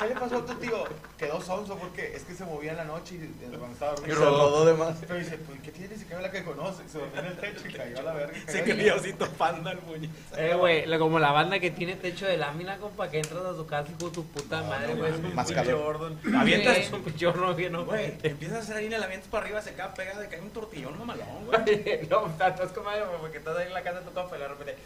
¿qué 0.00 0.08
le 0.14 0.20
pasó 0.20 0.36
a 0.38 0.46
tu 0.46 0.54
tío? 0.54 0.84
Quedó 1.18 1.40
sonso 1.40 1.76
porque 1.76 2.14
es 2.16 2.22
que 2.24 2.34
se 2.34 2.44
movía 2.44 2.70
en 2.72 2.78
la 2.78 2.84
noche 2.84 3.14
y 3.14 3.18
y 3.44 3.48
cuando 3.56 3.72
estaba 3.72 3.92
Y 3.92 3.96
dormido. 3.96 4.18
se 4.18 4.24
rodó 4.24 4.64
de 4.64 4.74
más. 4.74 4.96
Pero 5.00 5.14
dice, 5.18 5.38
pues, 5.38 5.60
¿qué 5.60 5.70
tiene? 5.72 5.96
Se 5.96 6.06
cayó 6.06 6.20
la 6.20 6.30
que 6.30 6.42
conoce. 6.44 6.88
Se 6.88 6.98
durmió 6.98 7.20
en 7.20 7.26
el 7.26 7.36
techo 7.36 7.68
y 7.68 7.72
cayó 7.72 7.98
a 7.98 8.02
la 8.02 8.12
verga. 8.14 8.38
Se 8.46 8.62
cayó 8.64 8.96
osito 8.96 9.28
panda 9.32 9.72
el 9.72 9.78
puño. 9.78 10.08
Eh, 10.36 10.54
güey, 10.54 10.86
la- 10.86 10.98
como 10.98 11.18
la 11.18 11.32
banda 11.32 11.58
que 11.60 11.70
tiene 11.70 11.96
techo 11.96 12.26
de 12.26 12.36
lámina, 12.36 12.78
compa, 12.78 13.10
que 13.10 13.18
entras 13.18 13.44
a 13.44 13.54
su 13.54 13.66
casa 13.66 13.88
y 13.90 14.02
con 14.02 14.12
tu 14.12 14.24
puta 14.26 14.62
madre, 14.62 14.94
güey. 14.94 15.12
más 15.34 15.50
calor. 15.52 16.16
Avientas- 16.36 16.78
Es 16.78 16.92
un 16.92 17.02
pinche 17.02 17.26
horno 17.26 17.54
bien, 17.54 17.72
¿no? 17.72 17.84
Güey, 17.84 18.14
empiezas 18.22 18.56
a 18.58 18.60
hacer 18.60 18.76
ahí 18.76 18.86
en 18.86 18.92
el 18.94 19.02
aviento 19.02 19.28
para 19.30 19.44
arriba, 19.44 19.60
se 19.62 19.74
queda 19.74 19.92
pegada, 19.94 20.28
cae 20.28 20.40
un 20.40 20.50
tortillón 20.50 20.98
mamalón, 20.98 21.46
güey. 21.46 21.60
no, 22.10 22.26
estás 22.26 22.72
como 22.72 22.90
porque 23.20 23.38
estás 23.38 23.56
ahí 23.56 23.66
en 23.66 23.74
la 23.74 23.82
casa 23.82 24.00
de 24.00 24.06
tu 24.06 24.12
compa 24.12 24.36
y 24.36 24.40
de 24.40 24.48
repente 24.48 24.76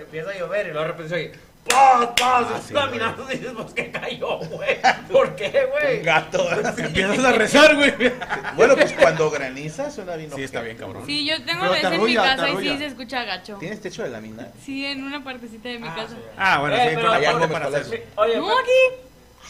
empieza 0.00 0.30
a 0.30 0.38
llover 0.38 0.66
y 0.66 0.70
luego 0.70 0.82
de 0.82 0.88
repente 0.88 1.08
se 1.08 1.14
oye 1.14 1.32
¡Paz, 1.68 2.08
paz! 2.18 2.46
Ah, 2.50 2.60
sí, 2.66 2.74
y 2.74 3.36
dices, 3.36 3.52
pues 3.54 3.72
que 3.74 3.90
cayó, 3.90 4.38
güey. 4.38 4.78
¿Por 5.12 5.36
qué, 5.36 5.68
güey? 5.70 6.02
Gato. 6.02 6.48
Empiezas 6.78 7.24
a 7.24 7.32
rezar, 7.32 7.76
güey. 7.76 7.92
Bueno, 8.56 8.74
pues 8.74 8.92
cuando 8.94 9.30
graniza 9.30 9.90
suena 9.90 10.16
bien. 10.16 10.30
Sí, 10.34 10.42
está 10.44 10.62
bien, 10.62 10.76
cabrón. 10.78 11.04
Sí, 11.04 11.26
yo 11.26 11.36
tengo 11.44 11.60
Pero 11.60 11.72
vez 11.72 11.80
te 11.82 11.94
en 11.94 12.04
mi 12.04 12.14
casa 12.14 12.48
y 12.50 12.56
sí 12.58 12.78
se 12.78 12.86
escucha 12.86 13.24
gacho. 13.24 13.56
¿Tienes 13.58 13.80
techo 13.80 14.02
de 14.02 14.08
lámina? 14.10 14.48
Sí, 14.64 14.84
en 14.86 15.04
una 15.04 15.22
partecita 15.22 15.68
de 15.68 15.78
mi 15.78 15.88
casa. 15.88 16.16
Ah, 16.38 16.60
bueno, 16.60 16.76
Eh, 16.76 16.86
sí, 16.88 16.94
pero 16.96 17.12
allá 17.12 17.32
la 17.34 17.38
no 17.46 17.48
para 17.52 17.66
hacer. 17.66 18.06
Oye, 18.16 18.36
No, 18.36 18.48
aquí. 18.58 18.70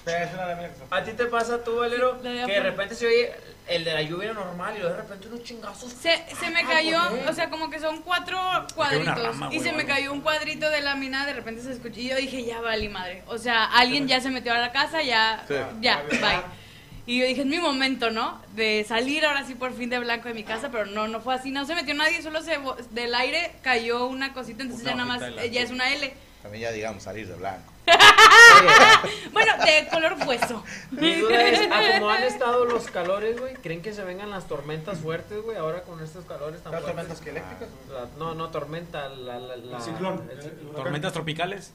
Es 0.06 0.32
una 0.34 0.46
lámina 0.46 0.68
que 0.70 0.74
se- 0.74 0.84
¿a 0.94 1.04
ti 1.04 1.12
te 1.12 1.26
pasa 1.26 1.62
tú, 1.62 1.76
Valero? 1.76 2.16
Sí, 2.22 2.28
que 2.46 2.52
de 2.52 2.60
repente 2.60 2.94
se 2.94 3.06
oye 3.06 3.32
el 3.68 3.84
de 3.84 3.92
la 3.94 4.02
lluvia 4.02 4.32
normal 4.32 4.74
y 4.76 4.80
luego 4.80 4.94
de 4.96 5.02
repente 5.02 5.28
unos 5.28 5.42
chingazos. 5.44 5.92
Se, 5.92 6.10
se 6.38 6.50
me 6.50 6.60
Ah, 6.60 6.66
cayó, 6.68 7.00
o 7.28 7.32
sea, 7.32 7.50
como 7.50 7.70
que 7.70 7.78
son 7.80 8.02
cuatro 8.02 8.38
cuadritos. 8.74 9.22
rama, 9.22 9.48
y 9.52 9.60
se 9.60 9.72
me 9.72 9.84
cayó 9.86 10.12
un 10.12 10.20
cuadrito 10.20 10.68
de 10.70 10.80
lámina, 10.80 11.26
de 11.26 11.34
repente 11.34 11.62
se 11.62 11.72
escuchó. 11.72 12.00
Y 12.00 12.08
yo 12.08 12.16
dije, 12.16 12.44
ya 12.44 12.60
vale 12.60 12.88
madre. 12.88 13.22
O 13.26 13.38
sea, 13.38 13.64
alguien 13.64 14.08
ya 14.08 14.20
se 14.20 14.30
metió 14.30 14.52
a 14.54 14.58
la 14.58 14.72
casa, 14.72 15.02
ya, 15.02 15.44
Sí. 15.48 15.54
ya, 15.80 16.02
bye. 16.10 16.58
Y 17.06 17.20
yo 17.20 17.26
dije, 17.26 17.40
es 17.40 17.46
mi 17.46 17.58
momento, 17.58 18.10
¿no? 18.10 18.40
De 18.54 18.84
salir 18.86 19.24
ahora 19.24 19.46
sí 19.46 19.54
por 19.54 19.72
fin 19.74 19.88
de 19.88 19.98
blanco 19.98 20.28
de 20.28 20.34
mi 20.34 20.44
casa, 20.44 20.70
pero 20.70 20.84
no, 20.86 21.08
no 21.08 21.20
fue 21.20 21.34
así. 21.34 21.50
No 21.50 21.64
se 21.64 21.74
metió 21.74 21.94
nadie, 21.94 22.20
solo 22.20 22.42
se 22.42 22.58
bo- 22.58 22.76
del 22.90 23.14
aire 23.14 23.52
cayó 23.62 24.06
una 24.08 24.34
cosita, 24.34 24.62
entonces 24.62 24.84
Una 24.86 24.92
ya 24.92 24.96
nada 25.04 25.18
más, 25.18 25.34
la- 25.34 25.44
eh, 25.44 25.50
ya 25.50 25.62
es 25.62 25.70
una 25.70 25.90
L. 25.90 26.12
También 26.42 26.62
ya 26.64 26.70
digamos 26.72 27.02
salir 27.02 27.26
de 27.26 27.34
blanco. 27.34 27.72
Bueno, 29.32 29.52
de 29.64 29.88
color 29.88 30.16
hueso. 30.26 30.64
Mi 30.90 31.14
duda 31.16 31.42
es, 31.48 31.60
¿a 31.70 31.98
cómo 31.98 32.10
han 32.10 32.22
estado 32.24 32.64
los 32.64 32.86
calores, 32.90 33.38
güey? 33.40 33.54
¿Creen 33.54 33.82
que 33.82 33.92
se 33.92 34.02
vengan 34.04 34.30
las 34.30 34.46
tormentas 34.48 34.98
fuertes, 34.98 35.40
güey? 35.42 35.56
Ahora 35.56 35.82
con 35.82 36.02
estos 36.02 36.24
calores 36.24 36.60
tan 36.62 36.72
¿Las 36.72 36.82
fuertes. 36.82 36.96
tormentas 37.06 37.20
que 37.24 37.30
eléctricas? 37.30 37.68
La- 37.92 38.08
no, 38.18 38.34
no, 38.34 38.48
tormenta, 38.50 39.08
la... 39.08 39.38
la, 39.38 39.56
la 39.56 39.76
El 39.76 39.82
ciclón. 39.82 40.28
el 40.32 40.38
el. 40.40 40.50
Tormentas 40.74 41.12
tropicales. 41.12 41.72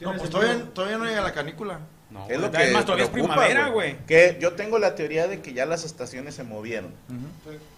No, 0.00 0.10
pues 0.10 0.22
sentido. 0.22 0.40
todavía, 0.40 0.64
todavía 0.74 0.98
no 0.98 1.04
llega 1.04 1.20
la 1.22 1.32
canícula. 1.32 1.80
No, 2.10 2.26
Es 2.28 2.38
lo 2.38 2.50
que 2.50 2.70
más, 2.70 2.84
todavía 2.84 3.04
es 3.04 3.10
preocupa, 3.10 3.34
primavera, 3.34 3.68
güey. 3.68 3.96
Que 4.06 4.36
yo 4.40 4.52
tengo 4.52 4.78
la 4.78 4.94
teoría 4.94 5.26
de 5.26 5.40
que 5.42 5.52
ya 5.52 5.66
las 5.66 5.84
estaciones 5.84 6.34
se 6.34 6.44
movieron. 6.44 6.92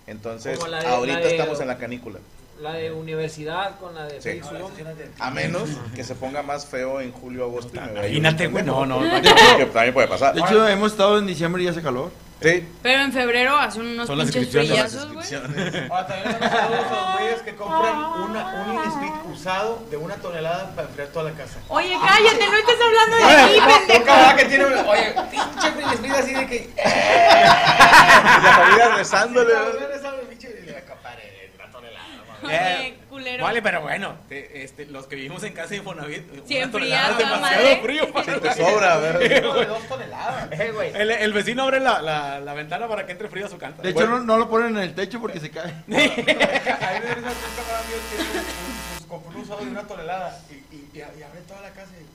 Entonces, 0.06 0.59
Como 0.59 0.71
de- 0.71 0.87
ahorita 0.87 1.18
de- 1.21 1.30
estamos 1.37 1.61
en 1.61 1.68
la 1.68 1.78
canícula. 1.78 2.18
La 2.61 2.73
de 2.73 2.91
universidad 2.91 3.79
con 3.79 3.95
la 3.95 4.05
de 4.07 4.21
Sí. 4.23 4.41
Ulón. 4.51 4.73
A 5.21 5.31
menos 5.31 5.69
que 5.95 6.03
se 6.05 6.15
ponga 6.15 6.43
más 6.43 6.65
feo 6.67 7.01
en 7.03 7.13
julio, 7.13 7.45
agosto 7.45 7.71
Imagínate, 7.77 8.47
güey. 8.47 8.65
pendejo. 8.65 8.87
No, 8.87 9.01
no. 9.01 9.21
Que 9.59 9.67
también 9.67 9.93
puede 9.95 10.09
pasar. 10.09 10.35
De 10.35 10.41
hecho, 10.41 10.67
hemos 10.67 10.93
estado 10.93 11.19
en 11.19 11.27
diciembre 11.27 11.63
y 11.63 11.69
hace 11.69 11.83
calor. 11.83 12.11
Sí. 12.41 12.69
Pero 12.83 13.03
en 13.03 13.13
febrero 13.13 13.57
hacen 13.57 13.83
unos 13.87 14.07
Son 14.07 14.19
las 14.19 14.27
inscripciones. 14.27 14.95
güey. 14.95 15.17
Inscripciones. 15.17 15.91
Ahora 15.91 16.07
también 16.07 16.37
mando 16.39 16.49
saludos 16.57 17.15
güeyes 17.19 17.43
que 17.43 17.57
compran 17.57 17.97
una, 17.99 18.65
un 18.67 18.75
Innisfree 18.75 19.13
usado 19.33 19.83
de 19.91 19.97
una 19.97 20.17
tonelada 20.17 20.71
para 20.75 20.87
enfriar 20.89 21.09
toda 21.09 21.31
la 21.31 21.37
casa. 21.37 21.59
Oye, 21.69 21.97
cállate, 21.99 22.47
no 22.47 22.57
estás 22.59 22.77
hablando 22.85 23.17
de 23.17 23.53
mí, 23.53 23.59
Un 23.59 23.87
pendejo. 23.87 24.37
que 24.37 24.45
tiene 24.45 24.67
una, 24.67 24.83
oye, 24.87 25.15
pinche 25.31 25.83
Innisfree 25.83 26.11
así 26.13 26.35
de 26.35 26.47
que... 26.47 26.71
Y 28.37 28.43
la 28.43 28.53
familia 28.53 28.89
rezándole. 28.97 29.53
Oye, 32.81 32.99
culero. 33.09 33.45
Vale, 33.45 33.62
pero 33.62 33.81
bueno, 33.83 34.17
te- 34.29 34.62
este, 34.62 34.87
los 34.87 35.07
que 35.07 35.17
vivimos 35.17 35.43
en 35.43 35.53
casa 35.53 35.69
de 35.71 35.76
Infonavit, 35.76 36.47
Sí, 36.47 36.57
una 36.59 36.71
tonelada 36.71 37.11
es 37.12 37.19
demasiado 37.19 37.62
madre. 37.62 37.81
frío. 37.83 38.12
para- 38.12 38.35
Si 38.35 38.41
te 38.41 38.53
sobra, 38.55 38.95
a 38.95 38.97
ver. 38.99 39.19
de 39.29 39.41
dos 39.67 39.88
toneladas. 39.88 40.53
Eh, 40.53 40.71
güey. 40.73 40.93
El, 40.95 41.11
el 41.11 41.33
vecino 41.33 41.62
abre 41.65 41.81
la, 41.81 42.00
la, 42.03 42.41
la 42.41 42.55
ventana 42.55 42.87
para 42.88 43.05
que 43.07 43.12
entre 43.12 43.29
frío 43.29 43.47
a 43.47 43.49
su 43.49 43.59
casa. 43.59 43.83
De 43.83 43.91
hecho, 43.91 44.07
no, 44.07 44.21
no 44.21 44.38
lo 44.38 44.49
ponen 44.49 44.76
en 44.76 44.83
el 44.83 44.95
techo 44.95 45.21
porque 45.21 45.41
se 45.41 45.50
cae. 45.50 45.71
Ahí 45.88 47.00
que 47.00 47.15
pues, 47.23 49.07
compró 49.09 49.31
un 49.31 49.37
usado 49.45 49.65
de 49.65 49.71
una 49.71 49.83
tonelada 49.83 50.41
y, 50.50 50.55
y, 50.75 50.91
y, 50.95 50.99
y 50.99 51.03
abre 51.23 51.41
toda 51.47 51.61
la 51.62 51.71
casa 51.71 51.91
y 52.00 52.07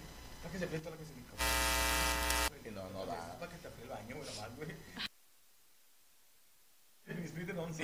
para 0.42 0.52
que 0.54 0.60
se 0.60 0.68
fríe 0.68 0.80
toda 0.80 0.96
la 0.96 1.02
casa. 1.02 1.12
y 2.66 2.70
No, 2.72 2.82
no 2.90 3.06
da. 3.06 3.36
Para 3.40 3.52
que 3.52 3.58
te 3.58 3.70
fríe 3.70 3.84
el 3.84 3.90
baño, 3.90 4.16
güey, 4.16 4.30
nomás, 4.36 4.56
güey. 4.58 4.70
El 7.08 7.18
Innisfree 7.18 7.46
de 7.46 7.60
once. 7.60 7.84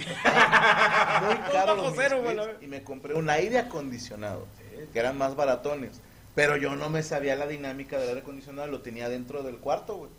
Muy 1.21 1.35
caro 1.51 1.75
los 1.75 1.93
cero, 1.95 2.21
la- 2.33 2.53
Y 2.61 2.67
me 2.67 2.83
compré 2.83 3.13
un 3.13 3.29
aire 3.29 3.59
acondicionado, 3.59 4.45
que 4.93 4.99
eran 4.99 5.17
más 5.17 5.35
baratones. 5.35 5.91
Pero 6.35 6.55
yo 6.57 6.75
no 6.75 6.89
me 6.89 7.01
sabía 7.03 7.35
la 7.35 7.47
dinámica 7.47 7.97
del 7.97 8.09
aire 8.09 8.21
acondicionado, 8.21 8.67
lo 8.67 8.81
tenía 8.81 9.09
dentro 9.09 9.43
del 9.43 9.57
cuarto, 9.57 9.95
güey. 9.97 10.11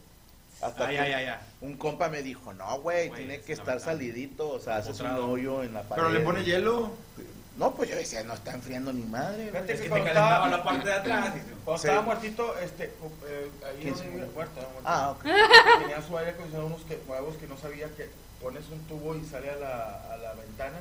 Hasta 0.61 0.89
Ay, 0.89 0.97
que 0.97 1.01
ay, 1.03 1.13
ay, 1.13 1.27
ay. 1.27 1.39
un 1.61 1.77
compa 1.77 2.09
me 2.09 2.23
dijo, 2.23 2.53
no, 2.53 2.81
güey, 2.81 3.11
tiene 3.11 3.41
que 3.41 3.55
la 3.55 3.61
estar 3.63 3.75
verdad. 3.77 3.85
salidito, 3.85 4.49
o 4.51 4.59
sea, 4.59 4.77
haces 4.79 4.99
un 5.01 5.11
hoyo 5.13 5.63
en 5.63 5.73
la 5.75 5.83
pared. 5.83 6.03
Pero 6.03 6.13
le 6.13 6.21
pone 6.25 6.43
hielo. 6.45 6.91
No, 7.57 7.75
pues 7.75 7.91
yo 7.91 7.97
decía, 7.97 8.23
no 8.25 8.35
está 8.35 8.53
enfriando 8.55 8.93
ni 8.93 9.03
madre. 9.05 9.47
Fíjate 9.49 9.73
Es 9.73 9.81
que 9.81 9.89
que 9.89 9.95
te 9.95 10.01
cuando 10.01 10.09
estaba, 10.09 10.49
la 10.49 10.63
parte 10.65 10.89
de 10.89 10.95
atrás. 10.95 11.33
cuando 11.65 11.81
Sí. 11.83 11.87
estaba 11.89 12.03
muertito, 12.03 12.59
este, 12.59 12.85
eh, 12.85 13.51
ahí 13.67 13.77
¿Quién 13.83 13.95
donde 13.95 14.11
se 14.11 14.17
era 14.17 14.27
muerto. 14.33 14.61
Ah, 14.85 15.11
ok. 15.11 15.23
Tenía 15.81 16.03
su 16.03 16.19
aire 16.19 16.31
acondicionado 16.33 16.67
unos 16.67 16.83
que, 16.83 17.01
nuevos 17.07 17.37
que 17.37 17.47
no 17.49 17.57
sabía 17.59 17.89
que 17.97 18.09
pones 18.43 18.65
un 18.71 18.81
tubo 18.87 19.15
y 19.17 19.25
sale 19.25 19.51
a 19.51 19.57
la, 19.57 20.01
a 20.13 20.17
la 20.17 20.33
ventana 20.35 20.79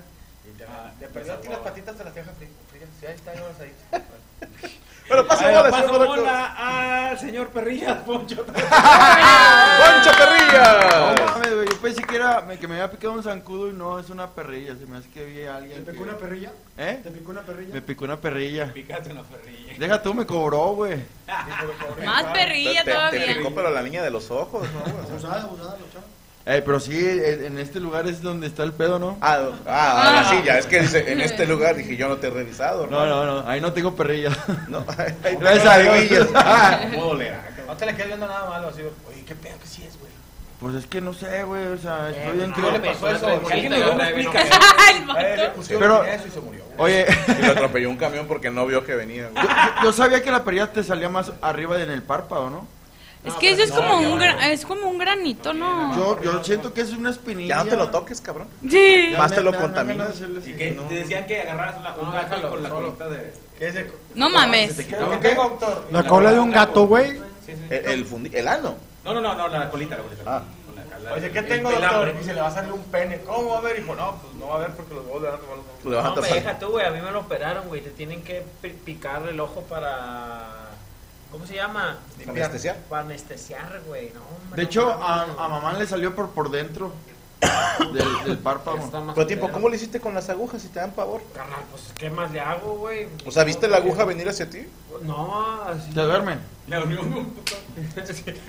y 0.47 0.57
te, 0.57 0.63
Ah, 0.65 0.91
te 0.99 1.07
perdió 1.07 1.33
aquí 1.33 1.43
las 1.43 1.49
desagua. 1.57 1.69
patitas 1.71 1.95
te 1.97 2.03
las 2.03 2.15
deja 2.15 2.31
frías. 2.69 2.89
Sí, 2.99 3.05
ahí 3.05 3.15
está, 3.15 3.33
yo 3.35 3.47
las 3.47 3.59
ahí. 3.59 3.73
Pero 5.09 5.25
pasa 5.25 5.49
bola, 5.89 6.05
bola 6.05 7.09
al 7.11 7.17
señor 7.19 7.47
Perrilla, 7.49 8.03
Poncho. 8.03 8.45
¡Poncho 8.45 8.59
No 10.11 10.17
Perrillas! 10.17 11.21
mames, 11.33 11.53
güey. 11.55 11.67
Yo 11.69 11.77
pensé 11.81 12.03
que 12.03 12.15
era 12.17 12.41
me- 12.41 12.59
que 12.59 12.67
me 12.67 12.73
había 12.75 12.91
picado 12.91 13.13
un 13.13 13.23
zancudo 13.23 13.69
y 13.69 13.73
no, 13.73 13.99
es 13.99 14.09
una 14.09 14.27
perrilla. 14.31 14.75
Se 14.75 14.85
me 14.85 14.97
hace 14.97 15.09
que 15.09 15.23
vi 15.25 15.41
a 15.43 15.45
¿Te 15.45 15.49
alguien. 15.49 15.85
picó 15.85 15.91
que- 15.97 16.03
una 16.03 16.17
perrilla? 16.17 16.51
¿Eh? 16.77 16.99
¿Te 17.01 17.11
picó 17.11 17.31
una 17.31 17.41
perrilla? 17.41 17.73
Me 17.73 17.81
picó 17.81 18.03
una 18.03 18.17
perrilla. 18.17 18.73
Pícate 18.73 19.11
una 19.11 19.23
perrilla. 19.23 19.73
Deja 19.79 20.01
tú, 20.01 20.13
me 20.13 20.25
cobró, 20.25 20.73
güey. 20.75 20.97
Más 22.05 22.23
perrilla 22.25 22.83
Te, 22.83 22.91
te 22.91 22.95
todavía. 22.97 23.37
picó, 23.37 23.55
pero 23.55 23.69
la 23.71 23.81
niña 23.81 24.03
de 24.03 24.09
los 24.11 24.29
ojos, 24.29 24.67
¿no? 24.73 24.79
Abusada, 25.09 25.43
abusada, 25.43 25.77
lo 25.77 25.89
chavo. 25.89 26.05
Eh, 26.49 26.61
pero 26.65 26.79
sí, 26.79 26.97
en 26.97 27.59
este 27.59 27.79
lugar 27.81 28.07
es 28.07 28.21
donde 28.21 28.47
está 28.47 28.63
el 28.63 28.71
pedo, 28.71 28.99
¿no? 28.99 29.17
Ah, 29.19 29.37
ah, 29.65 30.11
la 30.15 30.19
Ah. 30.21 30.29
silla. 30.31 30.57
Es 30.57 30.65
que 30.65 30.79
dice, 30.81 31.11
en 31.11 31.19
este 31.19 31.45
lugar 31.47 31.75
dije, 31.75 31.97
yo 31.97 32.07
no 32.07 32.15
te 32.17 32.27
he 32.27 32.29
revisado. 32.29 32.87
No, 32.87 33.05
no, 33.05 33.25
no. 33.25 33.49
Ahí 33.49 33.59
no 33.59 33.73
tengo 33.73 33.93
perrilla. 33.95 34.29
No, 34.69 34.85
ahí 34.97 35.35
Gracias 35.39 35.65
a 35.67 35.77
Dios. 35.79 36.27
¿Cómo 36.93 37.05
dolerá? 37.07 37.49
No 37.67 37.75
te 37.75 37.85
le 37.85 37.93
quedes 37.95 38.07
viendo 38.07 38.27
nada 38.27 38.49
malo, 38.49 38.69
así, 38.69 38.81
oye, 38.81 39.23
qué 39.27 39.35
pedo 39.35 39.59
que 39.59 39.67
sí 39.67 39.83
es, 39.83 39.99
güey. 39.99 40.07
Pues 40.61 40.73
es 40.75 40.87
que 40.87 41.01
no 41.01 41.13
sé, 41.13 41.43
güey. 41.43 41.65
O 41.67 41.77
sea, 41.77 42.09
estoy 42.09 42.39
Eh, 42.39 42.43
entre. 42.45 42.63
¿qué 42.63 42.71
le 42.71 42.79
pasó 42.79 43.09
eso? 43.09 43.27
Alguien 43.51 43.69
nos 43.71 43.79
dé 43.85 43.91
una 43.91 44.09
explicación. 44.09 44.59
Pero- 45.67 46.03
eso 46.05 46.27
y 46.27 46.31
se 46.31 46.39
murió. 46.39 46.63
güey. 46.77 46.93
Oye, 47.03 47.05
Y 47.39 47.45
lo 47.45 47.51
atropelló 47.51 47.89
un 47.89 47.97
camión 47.97 48.25
porque 48.25 48.49
no 48.49 48.65
vio 48.65 48.85
que 48.85 48.95
venía. 48.95 49.27
güey. 49.29 49.43
yo, 49.45 49.49
yo- 49.51 49.83
yo 49.83 49.93
sabía 49.93 50.23
que 50.23 50.31
la 50.31 50.43
perilla 50.43 50.71
te 50.71 50.81
salía 50.83 51.09
más 51.09 51.31
arriba 51.41 51.75
de 51.77 51.83
en 51.83 51.91
el 51.91 52.03
párpado, 52.03 52.49
¿no? 52.49 52.65
Es 53.27 53.33
que 53.35 53.51
eso 53.51 53.63
es 53.63 53.71
como 53.71 53.97
un 53.99 54.19
gra- 54.19 54.47
es 54.49 54.65
como 54.65 54.89
un 54.89 54.97
granito, 54.97 55.53
¿no? 55.53 55.95
Yo, 55.95 56.21
yo 56.21 56.43
siento 56.43 56.73
que 56.73 56.81
es 56.81 56.91
una 56.91 57.09
espinilla. 57.11 57.57
Ya 57.57 57.63
no 57.63 57.69
te 57.69 57.75
lo 57.77 57.89
toques, 57.89 58.21
cabrón. 58.21 58.47
Sí. 58.69 59.09
Ya 59.11 59.17
Más 59.17 59.31
te 59.33 59.41
lo 59.41 59.53
contaminas. 59.55 60.21
Y 60.45 60.53
que 60.53 60.71
no. 60.71 60.83
te 60.83 60.95
decían 60.95 61.25
que 61.27 61.41
agarraras 61.41 61.77
una, 61.79 61.95
un 61.95 62.11
gato 62.11 62.49
con 62.49 62.63
la 62.63 62.69
colita 62.69 63.09
de... 63.09 63.33
¿Qué 63.59 63.67
es 63.69 63.75
el- 63.75 63.91
No 64.15 64.29
mames. 64.29 64.75
¿Qué 64.77 64.95
tengo, 65.21 65.43
doctor? 65.49 65.87
La 65.91 66.03
cola 66.05 66.31
de 66.31 66.39
un 66.39 66.51
gato, 66.51 66.85
güey. 66.87 67.19
El, 67.69 67.85
el, 67.85 68.09
fundi- 68.09 68.33
el 68.33 68.47
ano. 68.47 68.75
No, 69.05 69.13
no, 69.13 69.21
no, 69.21 69.33
no, 69.35 69.47
la 69.47 69.69
colita, 69.69 69.95
la 69.97 70.03
colita. 70.03 70.23
Ah. 70.25 70.43
Con 70.65 70.75
la- 70.75 70.99
la- 70.99 71.13
Oye, 71.15 71.31
¿qué 71.31 71.41
tengo, 71.43 71.71
doctor? 71.71 72.13
Y 72.21 72.23
se 72.25 72.33
le 72.33 72.41
va 72.41 72.47
a 72.47 72.51
salir 72.53 72.71
un 72.73 72.83
pene. 72.83 73.21
¿Cómo 73.21 73.49
va 73.51 73.57
a 73.59 73.61
ver, 73.61 73.79
hijo? 73.79 73.95
No, 73.95 74.15
pues 74.21 74.33
no 74.35 74.47
va 74.49 74.55
a 74.55 74.59
ver 74.59 74.71
porque 74.71 74.93
los 74.93 75.05
huevos 75.05 75.21
le 75.21 75.27
van 75.29 75.37
a 75.37 75.41
tomar 75.41 75.57
los 75.57 75.65
ojos. 75.65 75.85
Le 75.85 75.95
vas 75.95 76.05
a 76.05 76.09
No, 76.09 76.15
me 76.15 76.21
tapar. 76.21 76.35
deja 76.43 76.59
tú, 76.59 76.67
güey. 76.71 76.85
A 76.85 76.91
mí 76.91 77.01
me 77.01 77.11
lo 77.11 77.19
operaron, 77.21 77.67
güey. 77.69 77.81
Te 77.81 77.89
tienen 77.91 78.21
que 78.23 78.43
pi- 78.61 78.69
picar 78.85 79.23
el 79.27 79.39
ojo 79.39 79.61
para. 79.61 80.66
¿Cómo 81.31 81.45
se 81.45 81.55
llama? 81.55 81.97
¿Anestesia? 82.27 82.77
Para 82.89 83.03
anestesiar, 83.03 83.81
güey. 83.85 84.11
No, 84.13 84.21
hombre, 84.21 84.55
De 84.55 84.63
hecho, 84.63 84.91
a, 84.91 85.25
mamá 85.47 85.73
le 85.73 85.85
salió 85.85 86.15
por 86.15 86.29
por 86.31 86.49
dentro 86.49 86.93
del, 87.93 88.23
del 88.25 88.37
párpado. 88.39 88.79
Pero 89.13 89.27
tiempo. 89.27 89.49
¿cómo 89.51 89.69
le 89.69 89.75
hiciste 89.75 89.99
con 89.99 90.13
las 90.13 90.29
agujas 90.29 90.61
si 90.61 90.69
te 90.69 90.79
dan 90.79 90.91
pavor? 90.91 91.21
Carnal, 91.33 91.59
pues, 91.69 91.83
¿qué 91.95 92.09
más 92.09 92.31
le 92.31 92.39
hago, 92.39 92.77
güey? 92.77 93.07
O 93.25 93.31
sea, 93.31 93.43
¿viste 93.43 93.67
la 93.67 93.77
aguja 93.77 94.05
venir 94.05 94.27
hacia 94.29 94.49
ti? 94.49 94.67
No, 95.03 95.61
así. 95.63 95.91
¿Te 95.91 96.01
duermen? 96.01 96.39
Le 96.67 96.83
unió 96.83 97.01
un- 97.01 97.35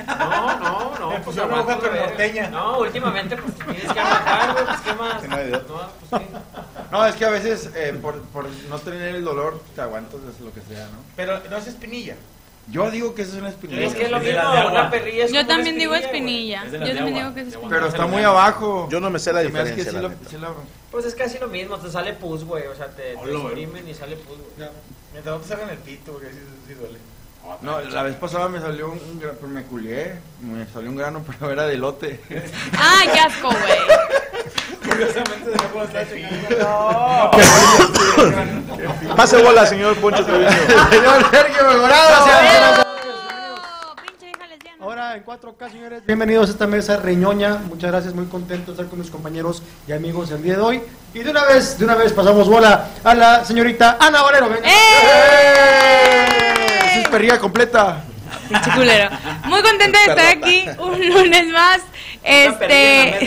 No, 0.07 0.59
no, 0.59 0.99
no. 0.99 1.23
Pues, 1.25 1.37
aguanto 1.39 1.73
aguja 1.73 1.87
la 1.87 1.93
verga. 1.93 2.07
norteña. 2.09 2.51
No, 2.51 2.79
últimamente, 2.79 3.37
pues 3.37 3.55
te 3.57 3.65
tienes 3.65 3.93
que 3.93 4.01
aguantar, 4.01 4.53
güey. 4.53 4.65
Pues, 4.67 4.81
¿qué 4.81 4.93
más? 4.95 5.23
Sí, 5.23 5.29
no 5.29 5.37
de 5.37 5.59
pues, 5.59 6.23
¿qué? 6.23 6.29
No, 6.91 7.05
es 7.07 7.15
que 7.17 7.25
a 7.27 7.31
veces 7.31 7.71
eh, 7.75 7.99
por, 8.01 8.21
por 8.23 8.49
no 8.49 8.79
tener 8.79 9.15
el 9.15 9.25
dolor 9.25 9.61
te 9.75 9.83
aguantas 9.83 10.21
es 10.35 10.41
lo 10.41 10.53
que 10.55 10.63
sea, 10.63 10.87
¿no? 10.87 10.99
Pero 11.17 11.41
no 11.51 11.57
es 11.59 11.67
espinilla. 11.67 12.17
Yo 12.71 12.91
digo 12.91 13.15
que 13.15 13.23
eso 13.23 13.33
es 13.33 13.39
una 13.39 13.49
espinilla. 13.49 13.87
Es 13.87 13.95
que 13.95 14.05
es 14.05 14.11
lo 14.11 14.21
mismo, 14.21 14.41
una 14.71 14.91
perrilla 14.91 15.25
es 15.25 15.31
Yo 15.33 15.39
como 15.39 15.47
una 15.47 15.55
también 15.57 15.79
digo 15.79 15.95
espinilla. 15.95 16.65
Es 16.65 16.73
Yo 16.73 16.73
de 16.73 16.79
las 16.79 16.89
de 16.89 16.95
también 16.97 17.17
agua, 17.17 17.21
digo 17.23 17.35
que 17.35 17.41
es 17.41 17.47
espinilla. 17.49 17.71
Pero 17.77 17.87
está 17.89 18.07
muy 18.07 18.23
abajo. 18.23 18.89
Yo 18.91 19.01
no 19.01 19.11
me 19.11 19.19
sé 19.19 19.33
la 19.33 19.43
Se 19.43 19.49
me 19.49 19.59
hace 19.61 19.71
que 19.75 19.77
diferencia. 19.77 19.91
sí 19.91 19.97
la 19.97 20.03
lo- 20.03 20.09
neta. 20.11 20.31
sí 20.31 20.37
lo- 20.39 20.89
Pues 20.91 21.05
es 21.07 21.15
casi 21.15 21.39
lo 21.39 21.49
mismo, 21.49 21.79
te 21.79 21.91
sale 21.91 22.13
pus, 22.15 22.45
güey. 22.45 22.67
O 22.67 22.75
sea, 22.75 22.89
te, 22.89 23.03
te 23.03 23.17
Hola, 23.17 23.39
güey. 23.41 23.45
exprimen 23.63 23.89
y 23.89 23.95
sale 23.95 24.17
pus, 24.17 24.37
güey. 24.37 24.69
Mientras 25.13 25.35
no 25.37 25.41
te 25.41 25.49
salgan 25.49 25.71
el 25.71 25.79
pito, 25.79 26.13
porque 26.13 26.29
sí, 26.29 26.39
sí 26.67 26.75
duele. 26.75 26.99
No, 27.63 27.81
la 27.81 28.03
vez 28.03 28.15
pasada 28.17 28.49
me 28.51 28.61
salió 28.61 28.91
un, 28.91 28.99
un 28.99 29.19
grano, 29.19 29.39
me 29.49 29.63
culié, 29.63 30.17
me 30.43 30.67
salió 30.67 30.91
un 30.91 30.97
grano, 30.97 31.25
pero 31.39 31.51
era 31.51 31.67
de 31.67 31.75
elote. 31.75 32.21
Ay, 32.79 33.09
qué 33.15 33.21
asco, 33.21 33.49
güey. 33.49 33.79
Curiosamente, 34.85 35.45
se 35.45 35.51
me 35.51 35.69
puede 35.69 35.87
estar 35.87 36.07
chingando. 36.09 36.59
No. 36.59 37.31
Pase 39.17 39.43
bola, 39.43 39.67
señor 39.67 39.97
Poncho 39.97 40.25
Treviño. 40.25 40.51
Señor 40.91 41.31
Sergio 41.31 41.65
Mejorado. 41.69 42.85
Pinche 44.03 44.31
hija 44.31 44.47
lesbiana. 44.47 44.77
Ahora 44.81 45.17
en 45.17 45.25
4K, 45.25 45.71
señores. 45.71 46.07
Bienvenidos 46.07 46.49
a 46.49 46.53
esta 46.53 46.67
mesa 46.67 46.97
reñoña. 46.97 47.59
Muchas 47.69 47.91
gracias, 47.91 48.15
muy 48.15 48.27
contento 48.27 48.67
de 48.67 48.73
estar 48.73 48.87
con 48.87 48.99
mis 49.01 49.11
compañeros 49.11 49.63
y 49.87 49.93
amigos 49.93 50.31
el 50.31 50.43
día 50.43 50.55
de 50.55 50.61
hoy. 50.61 50.83
Y 51.15 51.21
de 51.21 51.31
una 51.31 51.45
vez, 51.45 51.79
de 51.79 51.85
una 51.85 51.95
vez 51.95 52.13
pasamos 52.13 52.49
bola 52.49 52.89
a 53.03 53.15
la 53.15 53.45
señorita 53.45 53.99
Ana 54.01 54.23
Valero. 54.23 54.49
Venga. 54.49 54.69
Esa 56.79 57.01
es 57.01 57.09
perrilla 57.09 57.39
completa. 57.39 58.05
Muy 59.45 59.63
contenta 59.63 59.99
de 59.99 60.05
estar 60.07 60.27
aquí 60.27 60.67
un 60.79 61.09
lunes 61.09 61.47
más. 61.49 61.81
Este. 62.29 63.27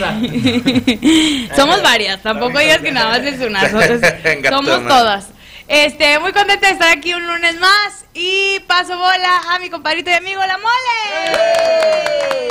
Somos 1.56 1.82
varias, 1.82 2.22
tampoco 2.22 2.60
digas 2.60 2.80
que 2.80 2.92
nada 2.92 3.18
más 3.18 3.26
es 3.26 3.42
una. 3.42 3.68
Somos, 3.70 3.88
somos 4.50 4.88
todas. 4.88 5.28
Este, 5.68 6.20
muy 6.20 6.34
contenta 6.34 6.68
de 6.68 6.74
estar 6.74 6.96
aquí 6.96 7.14
un 7.14 7.26
lunes 7.26 7.60
más. 7.60 8.06
Y 8.14 8.60
paso 8.68 8.98
bola 8.98 9.42
a 9.50 9.60
mi 9.60 9.70
compadrito 9.70 10.10
y 10.10 10.14
amigo 10.14 10.42
La 10.42 10.58
Mole. 10.58 11.32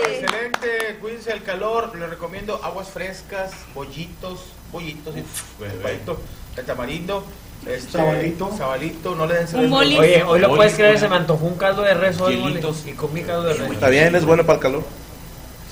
Excelente, 0.09 0.97
cuídense 1.01 1.31
del 1.31 1.43
calor. 1.43 1.95
Les 1.97 2.09
recomiendo 2.09 2.59
aguas 2.65 2.89
frescas, 2.89 3.53
bollitos, 3.75 4.47
bollitos, 4.73 5.15
y, 5.17 5.23
bolito, 5.83 6.21
el 6.57 6.65
tamarindo, 6.65 7.25
este, 7.67 7.93
Sabalito. 7.93 8.57
sabalito, 8.57 9.15
no 9.15 9.27
le 9.27 9.35
den 9.35 9.43
Un 9.43 9.49
cerebro. 9.49 9.71
boli. 9.71 9.99
Oye, 9.99 10.23
hoy 10.23 10.41
lo 10.41 10.57
puedes 10.57 10.75
creer, 10.75 10.99
se 10.99 11.09
me 11.09 11.17
antojó 11.17 11.45
un 11.45 11.59
caldo 11.59 11.83
de 11.83 11.93
res 11.93 12.19
hoy, 12.21 12.37
y 12.87 12.93
comí 12.93 13.23
caldo 13.23 13.45
de 13.45 13.55
res. 13.55 13.71
Está 13.71 13.91
bien, 13.91 14.15
es 14.17 14.25
bueno 14.25 14.45
para 14.47 14.57
el 14.57 14.63
calor. 14.63 14.85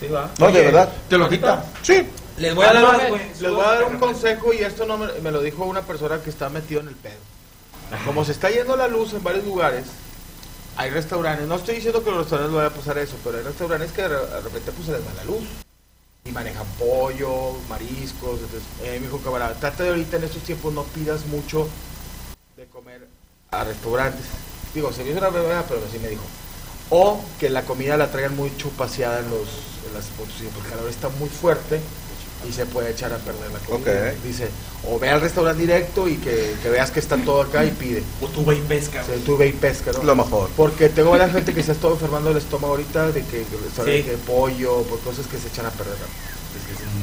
Sí, 0.00 0.06
va. 0.08 0.30
No, 0.38 0.50
de 0.52 0.62
verdad. 0.64 0.88
Te 1.08 1.18
lo 1.18 1.28
quita. 1.28 1.64
Sí. 1.82 2.06
Les 2.38 2.54
voy 2.54 2.64
a 2.66 2.72
dar 2.72 2.84
Ah, 2.84 2.92
más, 2.92 3.02
no, 3.02 3.08
güey. 3.08 3.22
Les 3.40 3.50
voy 3.52 3.64
a 3.64 3.68
dar 3.72 3.84
un 3.84 3.98
consejo 3.98 4.52
y 4.52 4.58
esto 4.58 4.86
no 4.86 4.96
me, 4.96 5.12
me 5.22 5.30
lo 5.32 5.40
dijo 5.42 5.64
una 5.64 5.82
persona 5.82 6.20
que 6.22 6.30
está 6.30 6.48
metido 6.48 6.80
en 6.80 6.88
el 6.88 6.94
pedo. 6.94 7.16
Como 8.04 8.24
se 8.24 8.32
está 8.32 8.50
yendo 8.50 8.76
la 8.76 8.86
luz 8.86 9.14
en 9.14 9.22
varios 9.24 9.44
lugares, 9.44 9.84
hay 10.76 10.90
restaurantes, 10.90 11.48
no 11.48 11.56
estoy 11.56 11.76
diciendo 11.76 12.04
que 12.04 12.10
los 12.10 12.20
restaurantes 12.20 12.52
le 12.52 12.56
vaya 12.58 12.68
a 12.68 12.78
pasar 12.78 12.98
eso, 12.98 13.16
pero 13.24 13.38
hay 13.38 13.44
restaurantes 13.44 13.90
que 13.92 14.02
de 14.02 14.08
re- 14.08 14.26
de 14.26 14.40
repente 14.42 14.72
pues 14.72 14.86
se 14.86 14.92
les 14.92 15.00
va 15.00 15.12
la 15.16 15.24
luz 15.24 15.42
y 16.24 16.30
manejan 16.30 16.66
pollo, 16.78 17.54
mariscos, 17.68 18.40
entonces 18.40 18.62
eh, 18.84 18.98
me 19.00 19.06
dijo 19.06 19.18
camarada, 19.22 19.54
trata 19.54 19.82
de 19.84 19.88
ahorita 19.88 20.18
en 20.18 20.24
estos 20.24 20.42
tiempos 20.42 20.72
no 20.74 20.82
pidas 20.84 21.24
mucho 21.26 21.66
de 22.56 22.66
comer 22.66 23.08
a 23.50 23.64
restaurantes. 23.64 24.26
Digo, 24.74 24.92
se 24.92 25.02
me 25.02 25.10
hizo 25.10 25.18
una 25.18 25.30
verdad, 25.30 25.64
pero 25.66 25.80
así 25.88 25.98
me 25.98 26.08
dijo. 26.08 26.22
O 26.90 27.20
que 27.40 27.48
la 27.48 27.62
comida 27.62 27.96
la 27.96 28.10
traigan 28.10 28.36
muy 28.36 28.54
chupaseada 28.58 29.20
en, 29.20 29.30
los, 29.30 29.48
en 29.88 29.94
las 29.94 30.06
fotos, 30.06 30.34
porque 30.54 30.68
el 30.68 30.74
calor 30.74 30.90
está 30.90 31.08
muy 31.18 31.28
fuerte 31.28 31.80
y 32.48 32.52
se 32.52 32.66
puede 32.66 32.90
echar 32.92 33.12
a 33.12 33.16
perder 33.18 33.50
la 33.50 33.58
comida. 33.58 34.12
Dice, 34.24 34.48
o 34.88 34.98
ve 34.98 35.08
al 35.10 35.20
restaurante 35.20 35.60
directo 35.60 36.06
y 36.08 36.16
que, 36.18 36.54
que 36.62 36.68
veas 36.70 36.90
que 36.92 37.00
está 37.00 37.16
todo 37.16 37.42
acá 37.42 37.64
y 37.64 37.70
pide. 37.72 38.02
O 38.22 38.26
tú 38.28 38.44
ve 38.44 38.56
y 38.56 38.60
pesca, 38.60 39.02
güey. 39.06 39.18
tú 39.20 39.36
ve 39.36 39.48
y 39.48 39.52
pesca, 39.52 39.90
lo 40.04 40.14
mejor. 40.14 40.48
Porque 40.56 40.88
tengo 40.88 41.10
varias 41.10 41.32
gente 41.32 41.52
que 41.52 41.62
se 41.64 41.72
ha 41.72 41.74
estado 41.74 41.94
enfermando 41.94 42.30
el 42.30 42.36
estómago 42.36 42.74
ahorita 42.74 43.08
de 43.10 43.22
que, 43.22 43.42
que 43.42 43.56
les 43.64 43.74
sabe 43.74 43.98
Sí. 43.98 44.04
que 44.04 44.16
pollo, 44.18 44.82
por 44.82 45.00
cosas 45.00 45.26
que 45.26 45.36
se 45.38 45.48
echan 45.48 45.66
a 45.66 45.70
perder. 45.70 45.96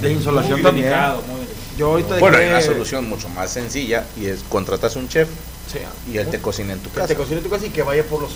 De 0.02 0.12
insolación 0.12 0.54
Muy 0.54 0.64
también. 0.64 0.86
delicado, 0.88 1.22
muy. 1.24 1.42
Yo 1.78 1.88
ahorita 1.92 2.20
Bueno, 2.20 2.38
hay 2.38 2.48
una 2.48 2.62
solución 2.62 3.08
mucho 3.10 3.28
más 3.30 3.52
sencilla 3.52 4.06
y 4.18 4.28
es 4.28 4.44
contratas 4.48 4.96
un 4.96 5.08
chef 5.10 5.28
Sí, 5.72 5.80
y 6.12 6.18
él 6.18 6.30
te 6.30 6.40
cocina 6.40 6.74
en 6.74 6.80
tu 6.80 6.90
que 6.90 6.96
casa. 6.96 7.08
te 7.08 7.16
cocine 7.16 7.38
en 7.38 7.44
tu 7.44 7.50
casa 7.50 7.66
y 7.66 7.70
que 7.70 7.82
vaya 7.84 8.04
por 8.04 8.22
los 8.22 8.32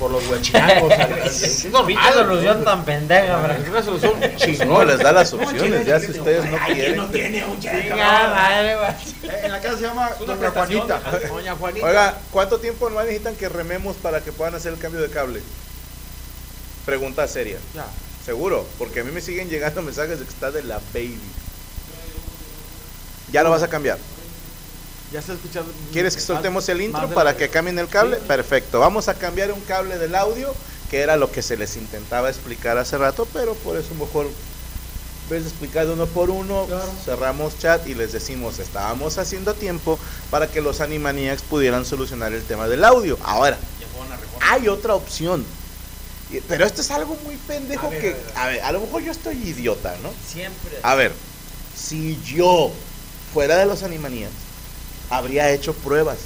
por 0.00 0.10
los 0.10 0.24
al- 0.54 1.18
es 1.26 1.64
normal, 1.66 1.86
Pinche 1.86 2.12
solución 2.14 2.58
¿no? 2.58 2.64
tan 2.64 2.84
pendeja, 2.84 3.56
Es 3.62 3.68
una 3.68 3.82
solución 3.82 4.14
No, 4.66 4.84
les 4.84 4.98
da 4.98 5.12
las 5.12 5.32
opciones, 5.32 5.86
ya 5.86 6.00
si 6.00 6.10
ustedes 6.10 6.44
no 6.50 6.56
Ay, 6.60 6.64
¿quién 6.64 6.76
quieren. 6.76 6.96
no 6.96 7.06
tiene 7.08 7.44
un. 7.44 7.58
Eh, 7.62 9.40
En 9.44 9.52
la 9.52 9.60
casa 9.60 9.76
se 9.76 9.82
llama 9.82 10.10
Doña 10.26 10.50
Juanita. 10.50 11.00
Doña 11.28 11.54
Juanita. 11.54 11.86
Oiga, 11.86 12.18
¿cuánto 12.32 12.58
tiempo 12.58 12.88
no 12.90 13.00
necesitan 13.02 13.36
que 13.36 13.48
rememos 13.48 13.96
para 13.96 14.22
que 14.22 14.32
puedan 14.32 14.54
hacer 14.54 14.72
el 14.72 14.78
cambio 14.78 15.00
de 15.02 15.10
cable? 15.10 15.42
Pregunta 16.86 17.28
seria. 17.28 17.58
Ya. 17.74 17.84
Seguro, 18.24 18.66
porque 18.78 19.00
a 19.00 19.04
mí 19.04 19.12
me 19.12 19.20
siguen 19.20 19.48
llegando 19.50 19.82
mensajes 19.82 20.18
de 20.18 20.24
que 20.24 20.30
está 20.32 20.50
de 20.50 20.62
la 20.62 20.80
baby. 20.94 21.20
¿Ya 23.32 23.42
lo 23.42 23.50
vas 23.50 23.62
a 23.62 23.68
cambiar? 23.68 23.98
Ya 25.12 25.20
se 25.22 25.32
ha 25.32 25.34
escuchado. 25.34 25.66
¿Quieres 25.92 26.14
que 26.14 26.22
soltemos 26.22 26.68
el 26.68 26.80
intro 26.80 27.08
para 27.10 27.36
que 27.36 27.48
cambien 27.48 27.78
el 27.78 27.88
cable? 27.88 28.16
Perfecto. 28.16 28.78
Vamos 28.78 29.08
a 29.08 29.14
cambiar 29.14 29.52
un 29.52 29.60
cable 29.62 29.98
del 29.98 30.14
audio, 30.14 30.54
que 30.90 31.00
era 31.00 31.16
lo 31.16 31.32
que 31.32 31.42
se 31.42 31.56
les 31.56 31.76
intentaba 31.76 32.30
explicar 32.30 32.78
hace 32.78 32.96
rato, 32.96 33.26
pero 33.32 33.54
por 33.54 33.76
eso 33.76 33.94
mejor 33.94 34.28
vez 35.30 35.44
de 35.60 35.92
uno 35.92 36.06
por 36.06 36.28
uno, 36.28 36.66
cerramos 37.04 37.56
chat 37.58 37.86
y 37.86 37.94
les 37.94 38.12
decimos, 38.12 38.58
estábamos 38.58 39.16
haciendo 39.16 39.54
tiempo 39.54 39.98
para 40.28 40.48
que 40.48 40.60
los 40.60 40.80
Animaniacs 40.80 41.42
pudieran 41.42 41.84
solucionar 41.84 42.32
el 42.32 42.42
tema 42.42 42.66
del 42.66 42.84
audio. 42.84 43.16
Ahora, 43.22 43.56
hay 44.40 44.68
otra 44.68 44.94
opción. 44.94 45.46
Pero 46.48 46.64
esto 46.64 46.80
es 46.80 46.90
algo 46.92 47.16
muy 47.24 47.36
pendejo 47.36 47.88
A 47.88 47.90
ver, 47.90 48.00
que, 48.00 48.08
a 48.08 48.12
ver, 48.12 48.36
a 48.36 48.46
ver, 48.46 48.60
a 48.62 48.72
lo 48.72 48.80
mejor 48.80 49.02
yo 49.02 49.10
estoy 49.10 49.36
idiota, 49.36 49.96
¿no? 50.02 50.12
Siempre. 50.24 50.78
A 50.82 50.94
ver, 50.94 51.12
si 51.76 52.20
yo 52.24 52.70
fuera 53.32 53.56
de 53.56 53.66
los 53.66 53.82
Animaniacs, 53.82 54.32
habría 55.10 55.50
hecho 55.50 55.74
pruebas. 55.74 56.18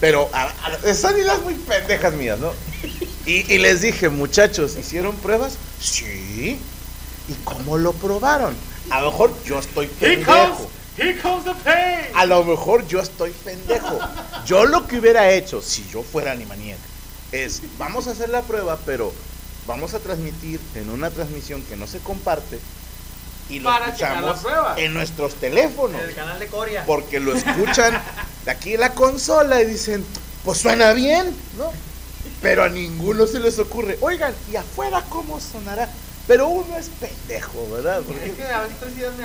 Pero 0.00 0.28
a- 0.32 0.44
a- 0.88 0.94
son 0.94 1.18
ideas 1.18 1.40
muy 1.42 1.54
pendejas 1.54 2.12
mías, 2.14 2.38
¿no? 2.38 2.52
Y, 3.24 3.52
y 3.52 3.58
les 3.58 3.80
dije, 3.80 4.08
muchachos, 4.08 4.76
¿hicieron 4.76 5.16
pruebas? 5.16 5.54
Sí. 5.80 6.58
¿Y 7.28 7.32
cómo 7.44 7.76
lo 7.78 7.92
probaron? 7.92 8.54
A 8.90 9.00
lo 9.00 9.10
mejor 9.10 9.32
yo 9.44 9.58
estoy 9.58 9.86
pendejo. 9.88 10.70
here 10.96 11.18
comes 11.18 11.44
the 11.44 11.54
pain. 11.64 12.06
A 12.14 12.24
lo 12.26 12.44
mejor 12.44 12.86
yo 12.86 13.00
estoy 13.00 13.32
pendejo. 13.32 13.98
Yo 14.46 14.64
lo 14.66 14.86
que 14.86 14.98
hubiera 14.98 15.30
hecho, 15.32 15.60
si 15.60 15.84
yo 15.90 16.02
fuera 16.02 16.32
Animaniac, 16.32 16.78
es, 17.32 17.62
vamos 17.78 18.06
a 18.06 18.12
hacer 18.12 18.28
la 18.28 18.42
prueba, 18.42 18.78
pero 18.86 19.12
vamos 19.66 19.94
a 19.94 19.98
transmitir 19.98 20.60
en 20.76 20.90
una 20.90 21.10
transmisión 21.10 21.62
que 21.62 21.76
no 21.76 21.86
se 21.88 21.98
comparte 21.98 22.60
y 23.48 23.60
lo 23.60 23.70
Para 23.70 23.86
escuchamos 23.86 24.40
en 24.76 24.94
nuestros 24.94 25.34
teléfonos. 25.36 26.00
En 26.02 26.08
el 26.08 26.14
canal 26.14 26.38
de 26.38 26.46
Coria. 26.48 26.84
Porque 26.86 27.20
lo 27.20 27.34
escuchan 27.34 28.00
de 28.44 28.50
aquí 28.50 28.74
en 28.74 28.80
la 28.80 28.92
consola 28.92 29.60
y 29.62 29.66
dicen, 29.66 30.04
pues 30.44 30.58
suena 30.58 30.92
bien, 30.92 31.34
¿no? 31.58 31.72
Pero 32.42 32.64
a 32.64 32.68
ninguno 32.68 33.26
se 33.26 33.40
les 33.40 33.58
ocurre, 33.58 33.98
oigan, 34.00 34.34
¿y 34.52 34.56
afuera 34.56 35.02
cómo 35.08 35.40
sonará? 35.40 35.88
Pero 36.26 36.48
uno 36.48 36.76
es 36.76 36.88
pendejo, 36.88 37.68
¿verdad? 37.70 38.02
Porque 38.04 38.26
Es 38.26 38.32
que 38.32 38.42
a 38.44 38.62
veces 38.62 38.96
ideas 38.96 39.14
me. 39.16 39.24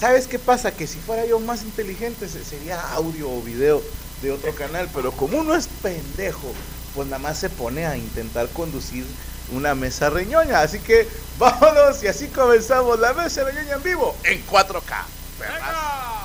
¿Sabes 0.00 0.26
qué 0.26 0.38
pasa? 0.40 0.72
Que 0.72 0.86
si 0.88 0.98
fuera 0.98 1.24
yo 1.24 1.38
más 1.38 1.62
inteligente 1.62 2.28
se- 2.28 2.44
sería 2.44 2.80
audio 2.94 3.30
o 3.30 3.40
video 3.42 3.80
de 4.22 4.32
otro 4.32 4.52
canal, 4.54 4.88
pero 4.92 5.12
como 5.12 5.38
uno 5.38 5.54
es 5.54 5.68
pendejo, 5.82 6.52
pues 6.96 7.06
nada 7.08 7.20
más 7.20 7.38
se 7.38 7.48
pone 7.48 7.86
a 7.86 7.96
intentar 7.96 8.48
conducir 8.48 9.06
una 9.52 9.74
mesa 9.74 10.10
reñoña. 10.10 10.60
Así 10.60 10.78
que 10.80 11.08
vámonos 11.38 12.02
y 12.02 12.08
así 12.08 12.28
comenzamos 12.28 12.98
la 12.98 13.12
mesa 13.12 13.44
reñoña 13.44 13.74
en 13.74 13.82
vivo 13.82 14.16
en 14.24 14.44
4K. 14.46 16.21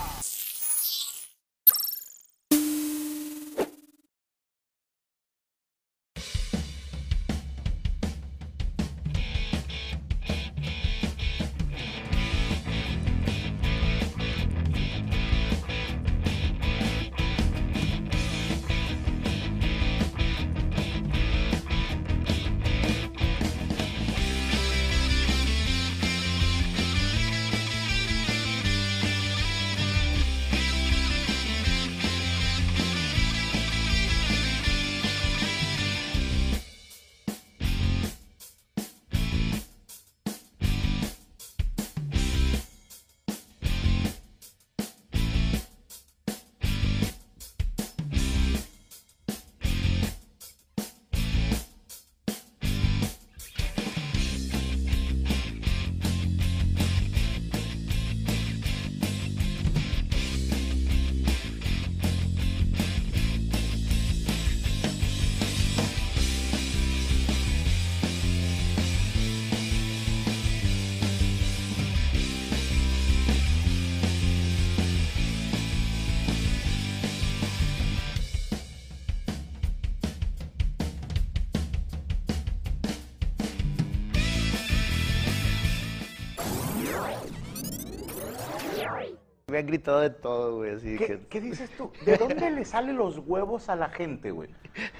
Me 89.57 89.61
han 89.61 89.65
gritado 89.65 90.01
de 90.01 90.11
todo, 90.11 90.57
güey, 90.57 90.75
así 90.75 90.97
¿Qué, 90.99 91.07
que... 91.07 91.19
qué 91.29 91.41
dices 91.41 91.71
tú? 91.75 91.91
¿De 92.05 92.15
dónde 92.15 92.51
le 92.51 92.63
salen 92.63 92.95
los 92.95 93.17
huevos 93.17 93.69
a 93.69 93.75
la 93.75 93.89
gente, 93.89 94.29
güey? 94.29 94.51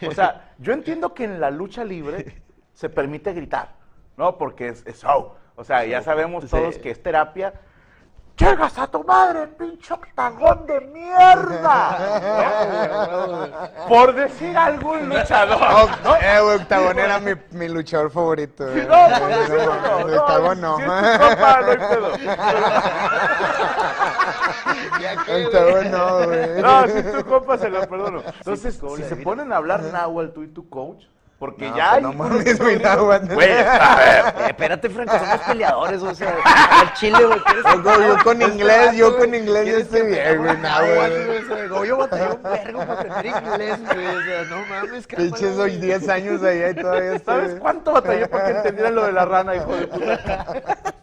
O 0.07 0.11
sea, 0.11 0.55
yo 0.57 0.73
entiendo 0.73 1.13
que 1.13 1.25
en 1.25 1.39
la 1.39 1.51
lucha 1.51 1.83
libre 1.85 2.41
se 2.73 2.89
permite 2.89 3.33
gritar, 3.33 3.75
¿no? 4.17 4.39
Porque 4.39 4.69
es, 4.69 4.83
es 4.87 5.03
show. 5.03 5.33
O 5.55 5.63
sea, 5.63 5.85
ya 5.85 6.01
sabemos 6.01 6.43
Sí. 6.45 6.49
todos 6.49 6.79
que 6.79 6.89
es 6.89 7.03
terapia. 7.03 7.53
¡Llegas 8.37 8.77
a 8.77 8.85
tu 8.85 9.03
madre, 9.03 9.47
pinche 9.47 9.93
octagón 9.95 10.67
de 10.67 10.79
mierda! 10.81 11.97
¿No? 13.09 13.87
Por 13.87 14.13
decir 14.13 14.55
algún 14.55 15.09
luchador, 15.09 15.59
¿no? 16.03 16.15
Eh, 16.17 16.39
güey, 16.41 16.55
Octagón 16.57 16.99
era 16.99 17.19
mi, 17.19 17.31
mi 17.51 17.67
luchador 17.67 18.11
favorito. 18.11 18.63
güey. 18.65 18.81
Sí, 18.81 18.87
no, 18.87 19.19
por 19.19 19.27
decirlo, 19.27 19.75
no, 19.81 19.99
no, 20.07 20.21
Octagón 20.21 20.61
no. 20.61 20.77
si 20.77 20.83
es 20.83 20.87
tu 20.87 21.17
compa, 21.19 21.61
no 21.61 21.71
hay 21.71 21.77
pedo. 21.77 22.11
Octagón 25.47 25.91
no, 25.91 26.25
güey. 26.27 26.61
No, 26.61 26.87
si 26.87 26.97
es 26.97 27.11
tu 27.13 27.25
compa, 27.25 27.57
se 27.57 27.69
lo 27.69 27.87
perdono. 27.89 28.21
Entonces, 28.37 28.73
Sí, 28.75 28.79
¿cómo 28.79 28.95
si 28.97 29.03
se 29.03 29.15
ponen 29.17 29.51
a 29.51 29.57
hablar 29.57 29.81
náhuatl 29.81 30.33
tú 30.33 30.43
y 30.43 30.47
tu 30.49 30.69
coach, 30.69 31.05
porque 31.39 31.69
No, 31.69 31.77
ya 31.77 31.85
pues 31.91 31.95
hay... 31.97 32.01
no 32.03 32.13
mames, 32.13 32.59
güey, 32.59 32.79
náhuatl. 32.79 33.33
Güey, 33.33 33.51
a 33.51 33.95
ver. 33.95 34.25
Eh, 34.25 34.45
espérate, 34.47 34.89
Franco, 34.89 35.19
somos 35.19 35.39
peleadores, 35.41 36.01
o 36.01 36.15
sea, 36.15 36.35
al 36.81 36.93
chile, 36.93 37.23
güey. 37.25 37.39
¿quieres 37.41 37.63
Yo, 37.63 37.83
con- 37.83 38.07
yo 38.07 38.23
con 38.23 38.41
inglés, 38.41 38.95
yo 38.95 39.17
con 39.17 39.35
inglés 39.35 39.57
yo 39.57 39.63
¿Quieres 39.63 39.81
estoy 39.83 40.07
bien, 40.07 40.37
güey, 40.37 40.57
náhuatl, 40.57 41.25
güey. 41.25 41.37
O 41.37 41.47
sea, 41.47 41.67
Goyo 41.67 41.97
batalló 41.97 42.35
un 42.35 42.43
vergo 42.43 42.79
para 42.79 42.93
aprender 42.93 43.25
inglés, 43.27 43.79
güey. 43.85 44.07
O 44.07 44.21
sea, 44.23 44.43
no 44.49 44.65
mames, 44.65 45.07
cabrón. 45.07 45.27
Pinches 45.27 45.55
soy 45.55 45.77
10 45.77 46.09
años 46.09 46.43
allá 46.43 46.69
y 46.71 46.75
todavía 46.75 47.13
estoy... 47.13 47.35
¿Sabes 47.35 47.55
cuánto 47.59 47.93
batallé 47.93 48.27
para 48.27 48.45
que 48.45 48.51
entendieran 48.57 48.95
lo 48.95 49.05
de 49.05 49.11
la 49.11 49.25
rana, 49.25 49.55
hijo 49.55 49.75
de 49.75 49.87
puta? 49.87 50.43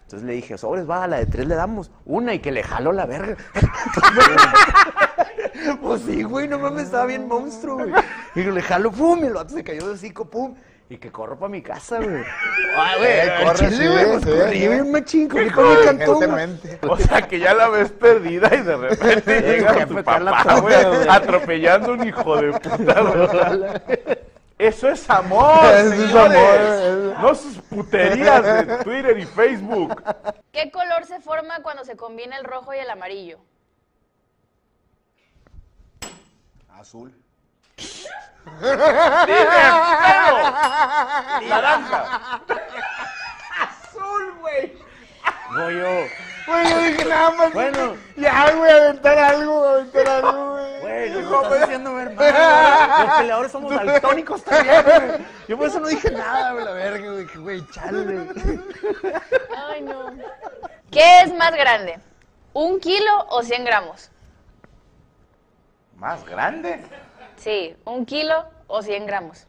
Entonces 0.02 0.22
le 0.28 0.32
dije, 0.34 0.58
sobres, 0.58 0.88
va, 0.88 1.04
a 1.04 1.08
la 1.08 1.16
de 1.18 1.26
tres 1.26 1.46
le 1.46 1.54
damos 1.54 1.90
una 2.04 2.34
y 2.34 2.38
que 2.40 2.52
le 2.52 2.62
jalo 2.62 2.92
la 2.92 3.06
verga. 3.06 3.36
pues 5.82 6.02
sí, 6.02 6.22
güey, 6.22 6.48
no 6.48 6.58
mames, 6.58 6.84
estaba 6.84 7.06
bien 7.06 7.28
monstruo, 7.28 7.76
güey. 7.76 7.92
Y 8.34 8.42
le 8.42 8.62
jalo, 8.62 8.90
pum, 8.90 9.20
y 9.22 9.26
el 9.26 9.34
vato 9.34 9.54
se 9.54 9.64
cayó 9.64 9.86
de 9.86 9.94
hocico, 9.94 10.24
pum. 10.28 10.54
Y 10.90 10.98
que 10.98 11.10
corro 11.10 11.38
para 11.38 11.48
mi 11.48 11.62
casa, 11.62 11.98
güey. 11.98 12.22
Ay, 12.76 12.98
güey, 12.98 13.10
Eh, 13.10 13.32
corre, 13.42 13.58
chile, 13.58 13.76
sí, 13.76 13.86
güey, 13.86 14.04
pues 14.12 14.26
corrí 14.26 14.68
bien 14.68 14.92
machín, 14.92 15.28
corrí 15.28 15.44
¿Qué 15.48 15.50
con 15.54 15.64
mi 15.68 15.74
corre? 15.74 15.84
cantón. 15.96 16.60
O 16.90 16.96
sea, 16.98 17.22
que 17.22 17.38
ya 17.38 17.54
la 17.54 17.68
ves 17.68 17.90
perdida 17.90 18.54
y 18.54 18.60
de 18.62 18.76
repente 18.76 19.40
llega 19.40 19.86
tu 19.86 20.02
papá, 20.02 20.60
güey, 20.60 20.74
atropellando 21.08 21.92
a 21.92 21.94
un 21.94 22.06
hijo 22.06 22.36
de 22.36 22.52
puta, 22.52 23.00
güey. 23.00 24.18
Eso 24.58 24.88
es 24.88 25.08
amor, 25.10 25.64
Eso 25.74 26.04
es 26.04 26.14
amor. 26.14 27.18
No 27.20 27.34
sus 27.34 27.56
puterías 27.62 28.42
de 28.42 28.76
Twitter 28.84 29.18
y 29.18 29.24
Facebook. 29.24 30.02
¿Qué 30.52 30.70
color 30.70 31.04
se 31.06 31.20
forma 31.20 31.60
cuando 31.62 31.84
se 31.84 31.96
combina 31.96 32.36
el 32.38 32.44
rojo 32.44 32.72
y 32.74 32.78
el 32.78 32.88
amarillo? 32.90 33.38
Azul. 36.78 37.14
Naranja. 41.48 42.40
Goyo. 45.50 46.08
Güey, 46.46 46.70
yo 46.70 46.78
dije 46.78 47.04
nada 47.04 47.30
más. 47.30 47.52
Bueno. 47.52 47.96
Ya, 48.16 48.50
güey, 48.52 48.70
aventar 48.70 49.18
algo, 49.18 49.64
aventar 49.64 50.08
algo, 50.08 50.52
güey. 50.52 50.80
Güey, 50.80 51.10
no 51.10 51.30
me 51.30 51.36
estás 51.42 51.62
haciendo 51.62 51.94
ver 51.94 52.10
mal, 52.10 52.16
güey. 52.16 53.06
Los 53.06 53.16
peleadores 53.16 53.52
somos 53.52 53.74
daltónicos 53.74 54.44
también, 54.44 54.82
güey. 54.82 55.26
Yo 55.48 55.56
por 55.56 55.68
eso 55.68 55.80
no 55.80 55.86
dije 55.86 56.10
nada, 56.10 56.52
güey, 56.52 56.64
la 56.64 56.72
verga, 56.72 57.12
güey. 57.12 57.26
Güey, 57.36 57.66
chale. 57.70 58.28
Ay, 59.68 59.82
no. 59.82 60.10
¿Qué 60.90 61.20
es 61.22 61.32
más 61.34 61.52
grande? 61.52 61.98
¿Un 62.52 62.78
kilo 62.80 63.26
o 63.30 63.42
100 63.42 63.64
gramos? 63.64 64.10
¿Más 65.96 66.24
grande? 66.24 66.80
Sí, 67.36 67.76
un 67.84 68.04
kilo 68.04 68.44
o 68.66 68.82
100 68.82 69.06
gramos. 69.06 69.46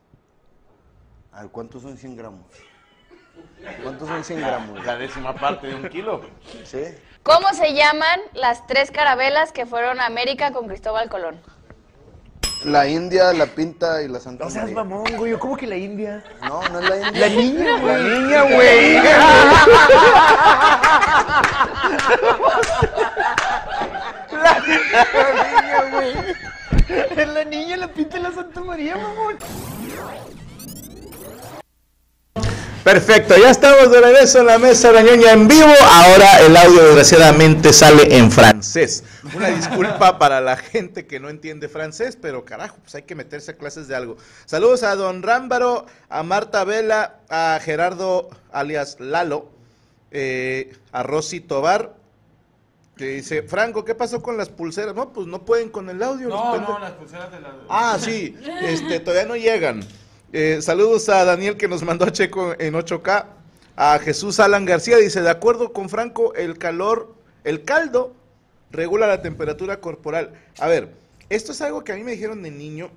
A 1.31 1.41
ver, 1.41 1.51
¿cuántos 1.51 1.81
son 1.81 1.97
100 1.97 2.15
gramos? 2.15 2.45
¿Cuántos 3.83 4.07
son 4.07 4.23
100 4.23 4.39
gramos? 4.39 4.85
La 4.85 4.95
décima 4.95 5.33
parte 5.35 5.67
de 5.67 5.75
un 5.75 5.89
kilo. 5.89 6.21
Sí. 6.63 6.83
¿Cómo 7.23 7.49
se 7.53 7.73
llaman 7.73 8.19
las 8.33 8.65
tres 8.67 8.91
carabelas 8.91 9.51
que 9.51 9.65
fueron 9.65 9.99
a 9.99 10.05
América 10.05 10.51
con 10.53 10.67
Cristóbal 10.67 11.09
Colón? 11.09 11.41
La 12.63 12.87
India, 12.87 13.33
la 13.33 13.45
Pinta 13.47 14.01
y 14.01 14.07
la 14.07 14.19
Santa 14.19 14.45
No 14.45 14.49
seas 14.49 14.65
María. 14.65 14.83
mamón, 14.83 15.17
güey. 15.17 15.31
¿yo 15.31 15.39
¿Cómo 15.39 15.57
que 15.57 15.67
la 15.67 15.75
India? 15.75 16.23
No, 16.41 16.67
no 16.69 16.79
es 16.79 16.89
la 16.89 16.97
India. 16.97 17.21
La 17.21 17.29
niña, 17.35 17.79
güey. 17.79 17.93
La 17.93 18.19
niña, 18.19 18.41
güey. 18.43 18.97
La 24.45 24.59
niña, 25.89 25.89
güey. 25.91 27.25
La 27.25 27.43
niña, 27.43 27.77
la 27.77 27.87
pinta 27.87 28.19
la 28.19 28.31
Santa 28.31 28.61
María, 28.61 28.95
mamón. 28.95 29.37
Perfecto, 32.83 33.35
ya 33.35 33.49
estamos 33.49 33.89
de 33.91 33.99
regreso 33.99 34.41
en 34.41 34.45
la 34.45 34.59
mesa 34.59 34.89
de 34.89 34.93
la 34.93 35.01
ñoña 35.01 35.31
en 35.31 35.47
vivo. 35.47 35.73
Ahora 35.89 36.39
el 36.41 36.55
audio 36.55 36.83
desgraciadamente 36.83 37.73
sale 37.73 38.15
en 38.15 38.31
francés. 38.31 39.03
Una 39.35 39.47
disculpa 39.47 40.19
para 40.19 40.39
la 40.39 40.55
gente 40.55 41.07
que 41.07 41.19
no 41.19 41.29
entiende 41.29 41.67
francés, 41.67 42.15
pero 42.21 42.45
carajo, 42.45 42.77
pues 42.83 42.93
hay 42.93 43.01
que 43.01 43.15
meterse 43.15 43.49
a 43.49 43.57
clases 43.57 43.87
de 43.87 43.95
algo. 43.95 44.17
Saludos 44.45 44.83
a 44.83 44.95
Don 44.95 45.23
Rámbaro, 45.23 45.87
a 46.09 46.21
Marta 46.21 46.63
Vela, 46.63 47.15
a 47.27 47.59
Gerardo 47.59 48.29
alias 48.51 48.97
Lalo, 48.99 49.49
eh, 50.11 50.71
a 50.91 51.01
Rosy 51.01 51.39
Tobar, 51.39 51.95
que 52.95 53.05
dice, 53.07 53.43
Franco, 53.43 53.83
¿qué 53.83 53.93
pasó 53.93 54.21
con 54.21 54.37
las 54.37 54.49
pulseras? 54.49 54.95
No, 54.95 55.11
pues 55.11 55.27
no 55.27 55.43
pueden 55.43 55.69
con 55.69 55.89
el 55.89 56.01
audio. 56.01 56.29
No, 56.29 56.53
pendejos". 56.53 56.75
no, 56.75 56.79
las 56.79 56.91
pulseras 56.93 57.31
de 57.31 57.41
la. 57.41 57.55
Ah, 57.69 57.97
sí, 57.99 58.35
este, 58.63 58.99
todavía 58.99 59.27
no 59.27 59.35
llegan. 59.35 59.81
Eh, 60.31 60.61
saludos 60.61 61.07
a 61.09 61.23
Daniel 61.25 61.57
que 61.57 61.67
nos 61.67 61.83
mandó 61.83 62.05
a 62.05 62.11
Checo 62.11 62.53
en 62.59 62.73
8K. 62.73 63.25
A 63.77 63.99
Jesús 63.99 64.39
Alan 64.39 64.63
García 64.63 64.97
dice, 64.97 65.21
de 65.21 65.29
acuerdo 65.29 65.73
con 65.73 65.89
Franco, 65.89 66.33
el 66.35 66.57
calor, 66.57 67.13
el 67.43 67.63
caldo 67.63 68.13
regula 68.71 69.07
la 69.07 69.21
temperatura 69.21 69.81
corporal. 69.81 70.33
A 70.59 70.67
ver, 70.67 70.93
esto 71.29 71.51
es 71.51 71.61
algo 71.61 71.83
que 71.83 71.91
a 71.91 71.95
mí 71.95 72.03
me 72.03 72.11
dijeron 72.11 72.41
de 72.41 72.51
niño. 72.51 72.89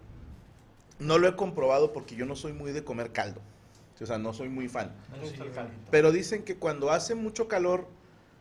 No 1.00 1.18
lo 1.18 1.28
he 1.28 1.36
comprobado 1.36 1.92
porque 1.92 2.14
yo 2.14 2.26
no 2.26 2.36
soy 2.36 2.52
muy 2.52 2.72
de 2.72 2.84
comer 2.84 3.10
caldo. 3.12 3.40
O 4.00 4.06
sea, 4.06 4.18
no 4.18 4.32
soy 4.32 4.48
muy 4.48 4.68
fan. 4.68 4.92
Pero 5.90 6.12
dicen 6.12 6.44
que 6.44 6.56
cuando 6.56 6.90
hace 6.92 7.16
mucho 7.16 7.48
calor 7.48 7.88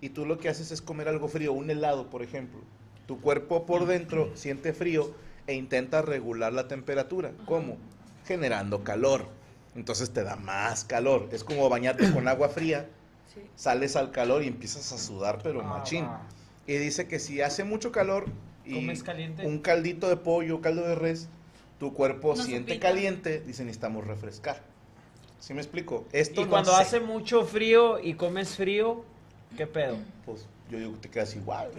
y 0.02 0.10
tú 0.10 0.26
lo 0.26 0.38
que 0.38 0.50
haces 0.50 0.72
es 0.72 0.82
comer 0.82 1.08
algo 1.08 1.28
frío, 1.28 1.54
un 1.54 1.70
helado, 1.70 2.10
por 2.10 2.22
ejemplo, 2.22 2.60
tu 3.08 3.20
cuerpo 3.22 3.66
por 3.66 3.86
dentro 3.86 4.32
siente 4.36 4.74
frío 4.74 5.12
e 5.48 5.56
intenta 5.56 6.02
regular 6.02 6.54
la 6.54 6.68
temperatura. 6.68 7.32
¿Cómo? 7.46 7.78
Generando 8.26 8.84
calor. 8.84 9.26
Entonces 9.76 10.12
te 10.12 10.24
da 10.24 10.36
más 10.36 10.84
calor. 10.84 11.30
Es 11.32 11.44
como 11.44 11.70
bañarte 11.70 12.12
con 12.12 12.28
agua 12.28 12.50
fría, 12.50 12.90
sales 13.56 13.96
al 13.96 14.12
calor 14.12 14.44
y 14.44 14.48
empiezas 14.48 14.92
a 14.92 14.98
sudar, 14.98 15.40
pero 15.42 15.64
machín. 15.64 16.06
Y 16.68 16.74
dice 16.74 17.08
que 17.08 17.20
si 17.20 17.42
hace 17.42 17.64
mucho 17.64 17.92
calor 17.92 18.26
y 18.66 18.76
¿Comes 18.76 19.04
caliente? 19.04 19.46
un 19.46 19.60
caldito 19.60 20.10
de 20.10 20.18
pollo, 20.18 20.60
caldo 20.60 20.82
de 20.82 20.96
res, 20.96 21.30
tu 21.80 21.94
cuerpo 21.94 22.36
No 22.36 22.44
siente 22.44 22.80
caliente, 22.80 23.40
dice 23.40 23.64
necesitamos 23.64 24.06
refrescar. 24.06 24.62
¿Sí 25.40 25.54
me 25.54 25.62
explico? 25.62 26.06
Esto 26.12 26.42
Y 26.42 26.46
cuando 26.46 26.74
hace 26.76 27.00
mucho 27.00 27.46
frío 27.46 28.00
y 28.00 28.16
comes 28.16 28.56
frío, 28.56 29.06
¿qué 29.56 29.68
pedo? 29.68 29.98
Pues 30.26 30.48
yo 30.70 30.80
digo 30.80 30.94
que 30.94 31.00
te 31.00 31.10
quedas 31.10 31.36
igual. 31.36 31.70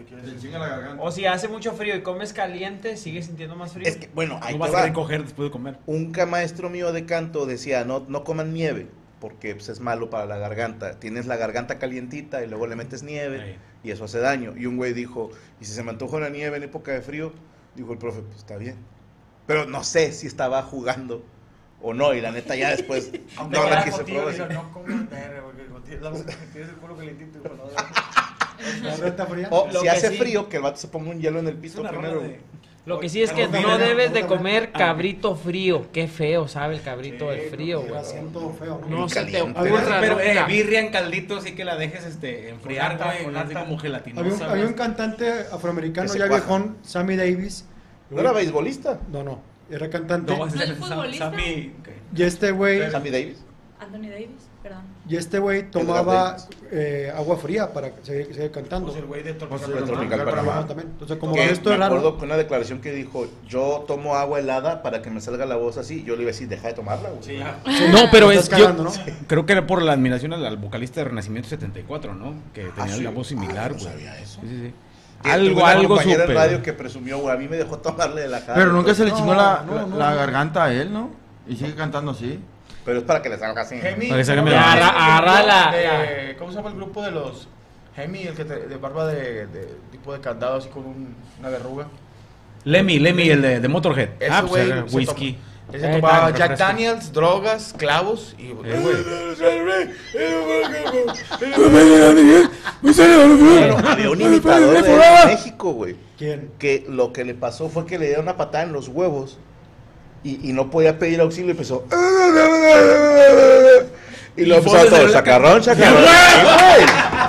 O 0.98 1.10
si 1.10 1.26
hace 1.26 1.48
mucho 1.48 1.72
frío 1.72 1.94
y 1.94 2.02
comes 2.02 2.32
caliente, 2.32 2.96
sigues 2.96 3.26
sintiendo 3.26 3.54
más 3.54 3.72
frío. 3.72 3.86
Es 3.86 3.96
que, 3.96 4.08
bueno, 4.14 4.38
ahí 4.42 4.54
No 4.54 4.60
vas 4.60 4.74
a 4.74 4.82
recoger 4.84 5.22
después 5.22 5.48
de 5.48 5.52
comer. 5.52 5.78
Un 5.86 6.12
maestro 6.28 6.70
mío 6.70 6.92
de 6.92 7.04
canto 7.04 7.44
decía, 7.44 7.84
no, 7.84 8.04
no 8.08 8.24
coman 8.24 8.54
nieve, 8.54 8.86
porque 9.20 9.54
pues, 9.54 9.68
es 9.68 9.80
malo 9.80 10.08
para 10.08 10.24
la 10.26 10.38
garganta. 10.38 10.98
Tienes 10.98 11.26
la 11.26 11.36
garganta 11.36 11.78
calientita 11.78 12.42
y 12.42 12.48
luego 12.48 12.66
le 12.66 12.76
metes 12.76 13.02
nieve 13.02 13.58
y 13.84 13.90
eso 13.90 14.04
hace 14.04 14.20
daño. 14.20 14.54
Y 14.56 14.66
un 14.66 14.76
güey 14.76 14.94
dijo, 14.94 15.30
¿y 15.60 15.66
si 15.66 15.72
se 15.72 15.82
me 15.82 15.90
antoja 15.90 16.16
una 16.16 16.30
nieve 16.30 16.56
en 16.56 16.62
época 16.62 16.92
de 16.92 17.02
frío? 17.02 17.32
Dijo 17.74 17.92
el 17.92 17.98
profe, 17.98 18.22
pues 18.22 18.38
está 18.38 18.56
bien. 18.56 18.76
Pero 19.46 19.66
no 19.66 19.84
sé 19.84 20.12
si 20.12 20.26
estaba 20.26 20.62
jugando 20.62 21.22
o 21.80 21.94
no, 21.94 22.12
y 22.12 22.20
la 22.20 22.32
neta 22.32 22.56
ya 22.56 22.70
después 22.70 23.12
Aunque 23.36 23.56
no 23.56 23.70
la 23.70 23.84
quise 23.84 24.04
probar. 24.04 24.34
La- 26.00 26.12
tienes 26.52 26.68
el 26.70 26.76
culo 26.76 26.96
calientito, 26.96 27.38
hijo, 27.38 27.54
no, 29.50 29.56
O 29.56 29.66
Lo 29.72 29.80
si 29.80 29.84
que 29.84 29.90
hace 29.90 30.08
sí- 30.10 30.16
frío, 30.16 30.48
que 30.48 30.56
el 30.56 30.62
vato 30.62 30.78
se 30.78 30.88
ponga 30.88 31.10
un 31.10 31.20
hielo 31.20 31.38
en 31.38 31.46
el 31.48 31.56
piso 31.56 31.82
primero. 31.82 32.20
de- 32.20 32.40
Lo 32.86 32.98
que 33.00 33.08
sí 33.10 33.22
es 33.22 33.32
que 33.32 33.46
no 33.48 33.76
debes 33.78 34.12
de 34.14 34.26
comer 34.26 34.72
cabrito 34.72 35.36
frío. 35.36 35.86
Qué 35.92 36.08
feo 36.08 36.48
sabe 36.48 36.76
el 36.76 36.82
cabrito 36.82 37.28
del 37.30 37.50
frío, 37.50 37.82
güey. 37.82 37.92
No 38.88 39.08
se 39.08 39.24
te 39.26 39.42
ocurra 39.42 40.00
Pero, 40.00 40.18
eh, 40.20 40.42
birria 40.48 40.80
en 40.80 40.90
caldito, 40.90 41.40
sí 41.42 41.52
que 41.54 41.64
la 41.64 41.76
dejes 41.76 42.04
este, 42.06 42.48
enfriar, 42.48 42.96
güey. 42.96 43.08
así 43.10 43.24
como 43.24 43.38
Había 43.38 43.62
un, 43.64 43.78
gelatinosa. 43.78 44.50
había 44.50 44.62
un 44.64 44.72
güey. 44.72 44.74
cantante 44.74 45.30
afroamericano 45.52 46.12
ya 46.14 46.28
cuaja. 46.28 46.44
viejón, 46.46 46.78
Sammy 46.82 47.16
Davis. 47.16 47.66
¿No 48.10 48.20
era 48.20 48.32
beisbolista? 48.32 48.98
No, 49.12 49.22
no, 49.22 49.42
era 49.70 49.90
cantante. 49.90 50.34
No, 50.34 50.46
es 50.46 50.54
¿No 50.54 50.62
es 50.62 50.70
Sam- 50.70 50.76
futbolista? 50.76 51.30
Sammy- 51.30 51.72
Y 52.16 52.22
este 52.22 52.50
güey, 52.52 52.90
Sammy 52.90 53.10
Davis. 53.10 53.44
Anthony 53.78 54.08
Davis. 54.08 54.47
Y 55.08 55.16
este 55.16 55.38
güey 55.38 55.70
tomaba 55.70 56.36
eh, 56.70 57.10
agua 57.16 57.36
fría 57.38 57.72
para 57.72 57.90
seguir, 58.02 58.34
seguir 58.34 58.50
cantando. 58.50 58.88
Pues 58.88 58.98
el 59.00 59.06
güey 59.06 59.22
de 59.22 59.32
Tropical 59.34 59.58
Pues 59.58 59.68
el 59.70 59.74
Panamá. 59.84 59.92
Tropical 59.98 60.18
Panamá. 60.24 60.42
Panamá 60.48 60.66
también. 60.68 60.88
Entonces, 60.92 61.16
como 61.18 61.34
Que 61.34 61.50
esto 61.50 61.70
me 61.70 61.74
es 61.76 61.80
raro. 61.80 61.96
acuerdo 61.96 62.18
que 62.18 62.24
una 62.26 62.36
declaración 62.36 62.80
que 62.80 62.92
dijo, 62.92 63.26
yo 63.48 63.84
tomo 63.88 64.16
agua 64.16 64.38
helada 64.38 64.82
para 64.82 65.00
que 65.00 65.10
me 65.10 65.20
salga 65.20 65.46
la 65.46 65.56
voz 65.56 65.78
así. 65.78 66.04
Yo 66.04 66.14
le 66.16 66.22
iba 66.22 66.28
a 66.30 66.32
decir, 66.32 66.48
deja 66.48 66.68
de 66.68 66.74
tomarla, 66.74 67.08
güey. 67.10 67.38
No, 67.90 68.10
pero 68.12 68.30
es. 68.30 68.40
Estás 68.40 68.58
Yo, 68.58 68.64
cagando, 68.66 68.84
¿no? 68.84 68.92
Creo 69.26 69.46
que 69.46 69.52
era 69.52 69.66
por 69.66 69.80
la 69.82 69.92
admiración 69.94 70.32
al, 70.34 70.44
al 70.44 70.56
vocalista 70.58 71.00
de 71.00 71.04
Renacimiento 71.08 71.48
74, 71.48 72.14
¿no? 72.14 72.34
Que 72.52 72.64
tenía 72.64 72.84
Ah, 72.84 72.88
sí. 72.88 73.00
una 73.00 73.10
voz 73.10 73.26
similar, 73.28 73.70
Ah, 73.72 73.74
no 73.76 73.78
güey. 73.78 73.84
sabía 73.92 74.18
eso. 74.20 74.40
Sí, 74.42 74.48
sí, 74.48 74.56
sí. 74.66 74.74
Algo, 75.24 75.66
algo 75.66 76.00
en 76.00 76.28
radio 76.28 76.62
que 76.62 76.72
presumió, 76.72 77.18
güey, 77.18 77.34
a 77.34 77.38
mí 77.38 77.48
me 77.48 77.56
dejó 77.56 77.78
tomarle 77.78 78.20
de 78.20 78.28
la 78.28 78.40
cara. 78.44 78.54
Pero 78.54 78.72
nunca 78.72 78.94
se 78.94 79.04
le 79.04 79.10
No, 79.10 79.16
chingó 79.16 79.34
la, 79.34 79.64
no, 79.66 79.74
la- 79.74 79.86
no, 79.86 79.96
la 79.96 80.10
no. 80.10 80.16
garganta 80.16 80.64
a 80.64 80.72
él, 80.72 80.92
¿no? 80.92 81.10
Y 81.48 81.56
sigue 81.56 81.74
cantando 81.74 82.12
así. 82.12 82.38
Pero 82.88 83.00
es 83.00 83.04
para 83.04 83.20
que 83.22 83.28
le 83.28 83.38
salga 83.38 83.62
así. 83.62 83.76
Gemi. 83.78 84.06
Para 84.06 84.18
que 84.18 84.24
salga 84.24 84.42
¿cómo 84.42 84.50
medio- 84.54 84.62
se 84.62 84.68
llama? 84.78 84.88
Agarra- 84.88 85.16
agarra 85.18 85.42
la- 85.70 85.76
De- 85.76 86.36
¿Cómo 86.38 86.50
se 86.50 86.56
llama 86.56 86.70
el 86.70 86.76
grupo 86.76 87.02
de 87.02 87.10
los 87.10 87.48
Gemi? 87.94 88.22
El 88.22 88.34
que 88.34 88.44
te- 88.46 88.66
de 88.66 88.76
barba 88.78 89.06
de, 89.06 89.46
de 89.46 89.74
tipo 89.92 90.12
de 90.14 90.20
candado 90.20 90.56
así 90.56 90.68
con 90.70 90.86
un- 90.86 91.14
una 91.38 91.48
verruga. 91.50 91.86
Lemmy, 92.64 92.98
Lemmy, 92.98 93.28
el 93.30 93.42
de, 93.42 93.60
de 93.60 93.68
Motorhead. 93.68 94.08
Ese 94.18 94.32
ah, 94.32 94.44
pues 94.48 94.66
güey 94.68 94.88
se 94.88 94.96
whisky. 94.96 95.32
toma- 95.34 95.44
Ese 95.76 95.86
Eh, 95.92 96.00
tomaba 96.00 96.30
Jack 96.30 96.38
refresco. 96.50 96.64
Daniels, 96.64 97.12
drogas, 97.12 97.74
clavos 97.76 98.34
y. 98.38 98.46
Eh. 98.64 99.94
Bueno, 102.48 103.76
había 103.88 104.10
un 104.10 104.20
imitador 104.20 104.82
de 104.82 104.96
México, 105.26 105.72
güey. 105.72 105.96
¿Quién? 106.16 106.50
Que 106.58 106.84
lo 106.88 107.12
que 107.12 107.24
le 107.24 107.34
pasó 107.34 107.68
fue 107.68 107.86
que 107.86 107.98
le 107.98 108.08
dio 108.08 108.20
una 108.20 108.36
patada 108.36 108.64
en 108.64 108.72
los 108.72 108.88
huevos 108.88 109.38
y, 110.24 110.50
y 110.50 110.52
no 110.52 110.70
podía 110.70 110.98
pedir 110.98 111.20
auxilio 111.20 111.48
y 111.48 111.50
empezó. 111.52 111.84
Y 114.36 114.44
lo 114.44 114.54
Y 114.56 114.58
empezó 114.58 114.70
fue 114.70 114.80
a 114.80 114.90
todo, 114.90 115.08
chacarrón, 115.10 115.60
chacarrón. 115.60 116.04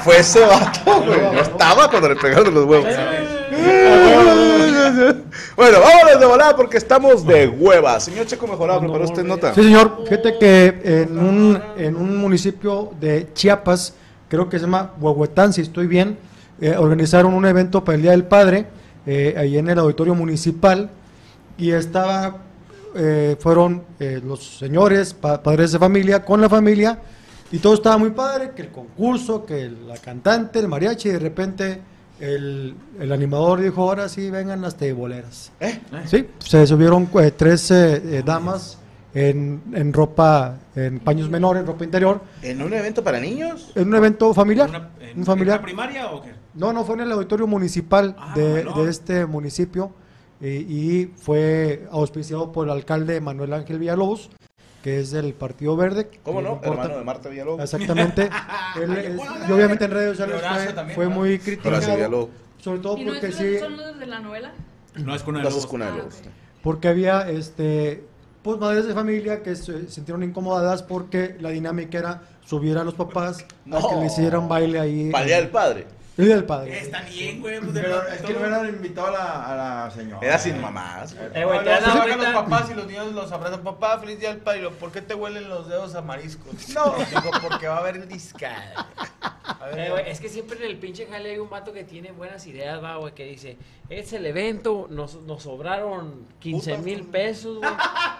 Fue 0.03 0.19
ese 0.19 0.39
vato, 0.41 1.03
güey. 1.05 1.19
Yo 1.19 1.41
estaba 1.41 1.89
cuando 1.89 2.09
le 2.09 2.15
pegaron 2.15 2.53
los 2.53 2.65
huevos. 2.65 2.87
Bueno, 5.55 5.79
vámonos 5.81 6.19
de 6.21 6.25
volada 6.25 6.55
porque 6.55 6.77
estamos 6.77 7.25
de 7.25 7.47
hueva. 7.47 7.99
Señor 7.99 8.25
Checo 8.25 8.47
Mejorado, 8.47 8.79
¿preparó 8.79 9.03
usted 9.03 9.25
nota? 9.25 9.53
Sí, 9.53 9.63
señor. 9.63 10.03
Fíjate 10.05 10.37
que 10.39 10.79
en 10.83 11.19
un, 11.19 11.61
en 11.77 11.97
un 11.97 12.15
municipio 12.15 12.93
de 12.99 13.27
Chiapas, 13.33 13.93
creo 14.29 14.47
que 14.47 14.57
se 14.57 14.63
llama 14.63 14.93
Huehuetán, 15.01 15.51
si 15.51 15.59
estoy 15.59 15.87
bien, 15.87 16.17
eh, 16.61 16.77
organizaron 16.77 17.33
un 17.33 17.45
evento 17.45 17.83
para 17.83 17.97
el 17.97 18.01
Día 18.01 18.11
del 18.11 18.23
Padre, 18.23 18.67
eh, 19.05 19.35
ahí 19.37 19.57
en 19.57 19.69
el 19.69 19.77
auditorio 19.79 20.15
municipal, 20.15 20.89
y 21.57 21.71
estaba, 21.71 22.37
eh, 22.95 23.35
fueron 23.39 23.83
eh, 23.99 24.21
los 24.25 24.57
señores, 24.57 25.13
pa- 25.13 25.41
padres 25.41 25.71
de 25.71 25.79
familia, 25.79 26.23
con 26.25 26.41
la 26.41 26.49
familia, 26.49 26.99
y 27.51 27.59
todo 27.59 27.73
estaba 27.73 27.97
muy 27.97 28.11
padre, 28.11 28.51
que 28.55 28.61
el 28.63 28.69
concurso, 28.69 29.45
que 29.45 29.69
la 29.69 29.97
cantante, 29.97 30.59
el 30.59 30.67
mariachi, 30.67 31.09
y 31.09 31.11
de 31.13 31.19
repente 31.19 31.81
el, 32.19 32.75
el 32.99 33.11
animador 33.11 33.61
dijo, 33.61 33.81
ahora 33.83 34.07
sí, 34.09 34.29
vengan 34.29 34.61
las 34.61 34.75
teiboleras. 34.75 35.51
¿Eh? 35.59 35.79
Sí, 36.05 36.27
se 36.39 36.67
subieron 36.67 37.09
eh, 37.19 37.31
tres 37.35 37.71
eh, 37.71 38.21
damas 38.25 38.77
en, 39.13 39.61
en 39.73 39.91
ropa, 39.93 40.57
en 40.75 40.99
paños 40.99 41.29
menores, 41.29 41.65
ropa 41.65 41.83
interior, 41.83 42.21
¿En 42.43 42.61
un 42.61 42.73
evento 42.73 43.03
para 43.03 43.19
niños? 43.19 43.71
en 43.75 43.87
un 43.87 43.95
evento 43.95 44.33
familiar. 44.33 44.69
Una- 44.69 44.89
en- 44.99 45.19
un 45.19 45.25
familiar. 45.25 45.55
¿en 45.55 45.61
la 45.61 45.65
primaria 45.65 46.11
o 46.11 46.21
qué? 46.21 46.29
No, 46.53 46.73
no, 46.73 46.83
fue 46.83 46.95
en 46.95 47.01
el 47.01 47.11
auditorio 47.13 47.47
municipal 47.47 48.15
Ah, 48.19 48.33
de, 48.35 48.63
no. 48.63 48.83
de 48.83 48.89
este 48.91 49.25
municipio 49.25 49.91
eh, 50.41 50.65
y 50.67 51.05
fue 51.17 51.87
auspiciado 51.91 52.51
por 52.51 52.67
el 52.67 52.71
alcalde 52.73 53.19
Manuel 53.21 53.53
Ángel 53.53 53.79
Villalobos, 53.79 54.29
que 54.83 54.99
es 54.99 55.11
del 55.11 55.33
Partido 55.33 55.75
Verde. 55.75 56.09
¿Cómo 56.23 56.41
no? 56.41 56.53
importa- 56.53 56.69
Hermano 56.83 56.97
de 56.99 57.03
Marta 57.03 57.29
Villalobos. 57.29 57.61
Exactamente. 57.61 58.29
Él 58.81 58.97
es- 58.97 59.21
y 59.47 59.51
obviamente 59.51 59.85
en 59.85 59.91
redes 59.91 60.17
sociales 60.17 60.41
fue, 60.41 60.73
también, 60.73 60.95
fue 60.95 61.05
¿verdad? 61.05 61.19
muy 61.19 61.39
criticado, 61.39 62.29
sobre 62.59 62.79
todo 62.79 62.97
¿Y 62.97 63.05
no 63.05 63.11
porque 63.13 63.27
es, 63.27 63.35
sí, 63.35 63.59
son 63.59 63.77
los 63.77 63.99
de 63.99 64.05
la 64.05 64.19
novela? 64.19 64.53
No 64.95 65.15
es 65.15 65.23
cuna 65.23 65.39
de 65.39 65.43
No, 65.43 65.49
esa 65.49 65.57
es 65.57 65.63
lobos. 65.63 65.65
cuna 65.71 65.91
de 65.91 66.01
Ah, 66.01 66.31
porque 66.63 66.87
había 66.89 67.29
este 67.29 68.03
pues 68.41 68.57
madres 68.59 68.85
de 68.87 68.93
familia 68.93 69.43
que 69.43 69.55
se 69.55 69.89
sintieron 69.89 70.23
incomodadas 70.23 70.81
porque 70.83 71.35
la 71.41 71.49
dinámica 71.49 71.97
era 71.99 72.21
subiera 72.45 72.81
a 72.81 72.83
los 72.85 72.95
papás 72.95 73.41
a 73.41 73.45
No. 73.65 73.89
que 73.89 73.95
le 73.97 74.05
hicieran 74.05 74.47
baile 74.47 74.79
ahí. 74.79 75.11
Para 75.11 75.23
el 75.23 75.27
Día 75.27 75.37
del 75.37 75.49
Padre. 75.49 75.85
El 76.19 76.25
Día 76.25 76.35
del 76.35 76.43
Padre. 76.43 76.79
Está 76.81 77.01
bien, 77.03 77.39
güey. 77.39 77.59
pues, 77.61 77.71
Pero 77.73 78.05
es 78.09 78.21
que 78.21 78.33
no 78.33 78.39
hubieran 78.39 78.67
invitado 78.67 79.07
a 79.07 79.11
la, 79.11 79.45
a 79.45 79.55
la 79.85 79.91
señora. 79.91 80.27
Era 80.27 80.37
sin 80.37 80.59
mamás. 80.59 81.15
Eh, 81.33 81.45
güey, 81.45 81.63
te 81.63 81.69
bajan 81.69 82.17
los 82.17 82.27
papás 82.27 82.69
y 82.69 82.73
los 82.73 82.87
niños 82.87 83.13
los 83.13 83.31
abrazan. 83.31 83.61
Papá, 83.61 83.97
feliz 83.99 84.19
día 84.19 84.29
del 84.33 84.39
padre. 84.41 84.59
Y 84.59 84.61
lo, 84.63 84.71
¿Por 84.71 84.91
qué 84.91 85.01
te 85.01 85.13
huelen 85.15 85.47
los 85.47 85.69
dedos 85.69 85.95
a 85.95 86.01
mariscos? 86.01 86.53
No, 86.75 86.93
digo, 86.97 87.31
porque 87.41 87.67
va 87.69 87.77
a 87.77 87.79
haber 87.79 88.05
discada. 88.07 88.87
A 89.43 89.65
ver, 89.67 89.79
Eh, 89.79 89.89
güey, 89.91 90.09
es 90.09 90.19
que 90.19 90.27
siempre 90.27 90.57
en 90.57 90.63
el 90.71 90.77
pinche 90.77 91.07
jale 91.07 91.31
hay 91.31 91.37
un 91.39 91.49
vato 91.49 91.71
que 91.71 91.85
tiene 91.85 92.11
buenas 92.11 92.45
ideas, 92.47 92.83
va, 92.83 92.97
güey, 92.97 93.13
que 93.13 93.23
dice, 93.25 93.57
es 93.89 94.11
el 94.11 94.25
evento, 94.25 94.87
nos, 94.89 95.15
nos 95.21 95.43
sobraron 95.43 96.27
15 96.39 96.79
mil 96.79 97.03
pesos, 97.05 97.59
güey. 97.59 97.71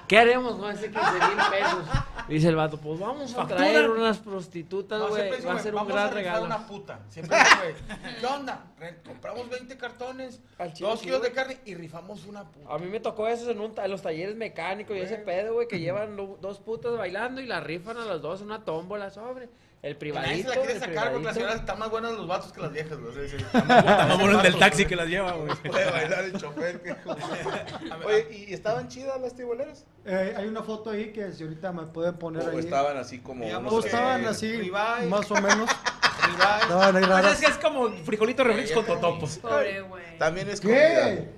¿Qué 0.08 0.18
haremos 0.18 0.56
con 0.56 0.72
ese 0.72 0.90
15 0.90 1.12
mil 1.12 1.38
pesos? 1.52 1.84
Dice 2.30 2.48
el 2.50 2.56
vato, 2.56 2.78
pues 2.78 3.00
vamos 3.00 3.34
a 3.34 3.36
Factura. 3.38 3.58
traer 3.58 3.90
unas 3.90 4.18
prostitutas, 4.20 5.00
No, 5.00 5.08
güey, 5.10 5.22
siempre 5.22 5.38
dice, 5.38 5.48
va 5.50 5.56
a 5.56 5.60
ser 5.64 5.74
un 5.74 5.76
vamos 5.78 5.94
gran 5.94 6.04
a 6.06 6.08
rifar 6.10 6.24
regalo. 6.24 6.46
una 6.46 6.68
puta. 6.68 7.00
Siempre 7.10 7.38
güey, 7.62 7.76
¿qué 8.20 8.26
onda? 8.26 8.66
Compramos 9.06 9.50
20 9.50 9.78
cartones, 9.78 10.40
Al 10.58 10.74
chile, 10.74 10.90
dos 10.90 11.00
sí, 11.00 11.06
kilos 11.08 11.22
de 11.22 11.32
carne 11.32 11.58
y 11.66 11.76
rifamos 11.76 12.26
una 12.26 12.44
puta. 12.50 12.74
A 12.74 12.78
mí 12.78 12.88
me 12.88 13.00
tocó 13.00 13.28
eso 13.28 13.50
en, 13.52 13.60
un 13.60 13.74
en 13.78 13.92
los 13.92 14.02
talleres 14.02 14.36
mecánicos 14.36 14.96
y 14.96 15.00
ese 15.00 15.18
pedo, 15.18 15.54
güey, 15.56 15.68
que 15.68 15.80
llevan 15.80 16.16
lo- 16.16 16.38
dos 16.40 16.60
putas 16.60 16.98
bailando 16.98 17.42
y 17.42 17.46
la 17.48 17.60
rifan 17.60 17.98
a 17.98 18.06
las 18.06 18.22
dos 18.22 18.42
en 18.42 18.48
una 18.48 18.64
tómbola 18.64 19.10
sobre. 19.10 19.50
El 19.82 19.96
privadito. 19.96 20.50
se 20.52 20.56
la 20.60 20.62
quiere 20.66 20.80
sacar 20.80 21.12
porque 21.12 21.26
las 21.26 21.34
señoras 21.36 21.56
están 21.56 21.80
más 21.80 21.90
buenas 21.90 22.12
los 22.12 22.28
vatos 22.28 22.52
que 22.52 22.60
las 22.62 22.72
viejas, 22.74 22.98
güey. 23.00 23.14
Sea, 23.14 23.40
sí, 23.40 23.46
Está 23.56 24.06
más 24.08 24.20
bueno 24.20 24.38
el 24.38 24.44
del 24.44 24.60
taxi 24.60 24.86
que 24.86 24.96
las 24.98 25.08
lleva, 25.08 25.32
güey. 25.32 25.56
Puede 25.56 25.90
bailar 25.90 26.26
el 26.26 26.34
chofer. 26.34 26.82
que- 26.82 26.96
Oye, 28.06 28.46
¿y 28.50 28.54
estaban 28.54 28.90
chidas 28.90 29.20
las 29.22 29.36
tiboleras? 29.36 29.86
Eh, 30.06 30.34
hay 30.38 30.48
una 30.48 30.64
foto 30.64 30.90
ahí 30.90 31.14
que 31.14 31.32
si 31.32 31.44
ahorita 31.44 31.72
me 31.72 31.84
pueden 31.88 32.16
poner 32.16 32.44
¿O 32.48 32.52
ahí. 32.52 32.60
estaban 32.60 32.98
así 32.98 33.20
como 33.20 33.46
Digamos 33.46 33.72
O 33.72 33.76
unos, 33.76 33.86
que- 33.86 33.92
estaban 33.92 34.26
así, 34.26 34.52
ribeye. 34.58 35.08
más 35.08 35.32
o 35.32 35.36
menos. 35.36 35.70
Ribeye. 36.26 36.62
Estaban 36.62 36.96
ahí 36.98 37.04
Pues 37.04 37.08
raras. 37.08 37.34
es 37.34 37.40
que 37.40 37.52
es 37.54 37.58
como 37.58 37.90
frijolito 38.04 38.44
reflex 38.44 38.72
con 38.74 38.86
totopos. 38.86 39.38
Pobre 39.38 39.82
güey. 39.82 40.18
También 40.18 40.50
es. 40.50 40.60
¿Qué? 40.60 41.30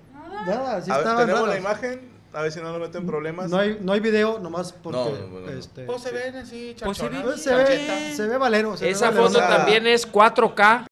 Nada, 0.47 0.81
sí 0.81 0.89
A 0.89 0.97
ver, 0.97 1.03
estaban 1.05 1.27
tenemos 1.27 1.47
la 1.47 1.57
imagen, 1.57 2.10
a 2.33 2.41
ver 2.43 2.51
si 2.51 2.59
no 2.61 2.71
nos 2.71 2.79
meten 2.79 3.05
problemas. 3.05 3.49
No 3.49 3.57
hay, 3.57 3.77
no 3.81 3.93
hay 3.93 3.99
video, 3.99 4.39
nomás 4.39 4.71
porque. 4.73 4.97
No, 4.99 5.09
no, 5.09 5.27
no, 5.27 5.39
no. 5.47 5.51
este, 5.51 5.83
Pues 5.85 6.01
se 6.01 6.11
ven 6.11 6.35
así, 6.37 6.75
Pues 6.83 6.97
se 6.97 7.03
chachonas. 7.03 7.23
pues 7.23 7.41
se, 7.43 7.53
ve, 7.55 8.13
se 8.15 8.27
ve 8.27 8.37
valero. 8.37 8.77
Se 8.77 8.89
Esa 8.89 9.09
ve 9.11 9.17
valero. 9.19 9.27
foto 9.33 9.45
o 9.45 9.47
sea, 9.47 9.57
también 9.57 9.87
es 9.87 10.09
4K. 10.11 10.85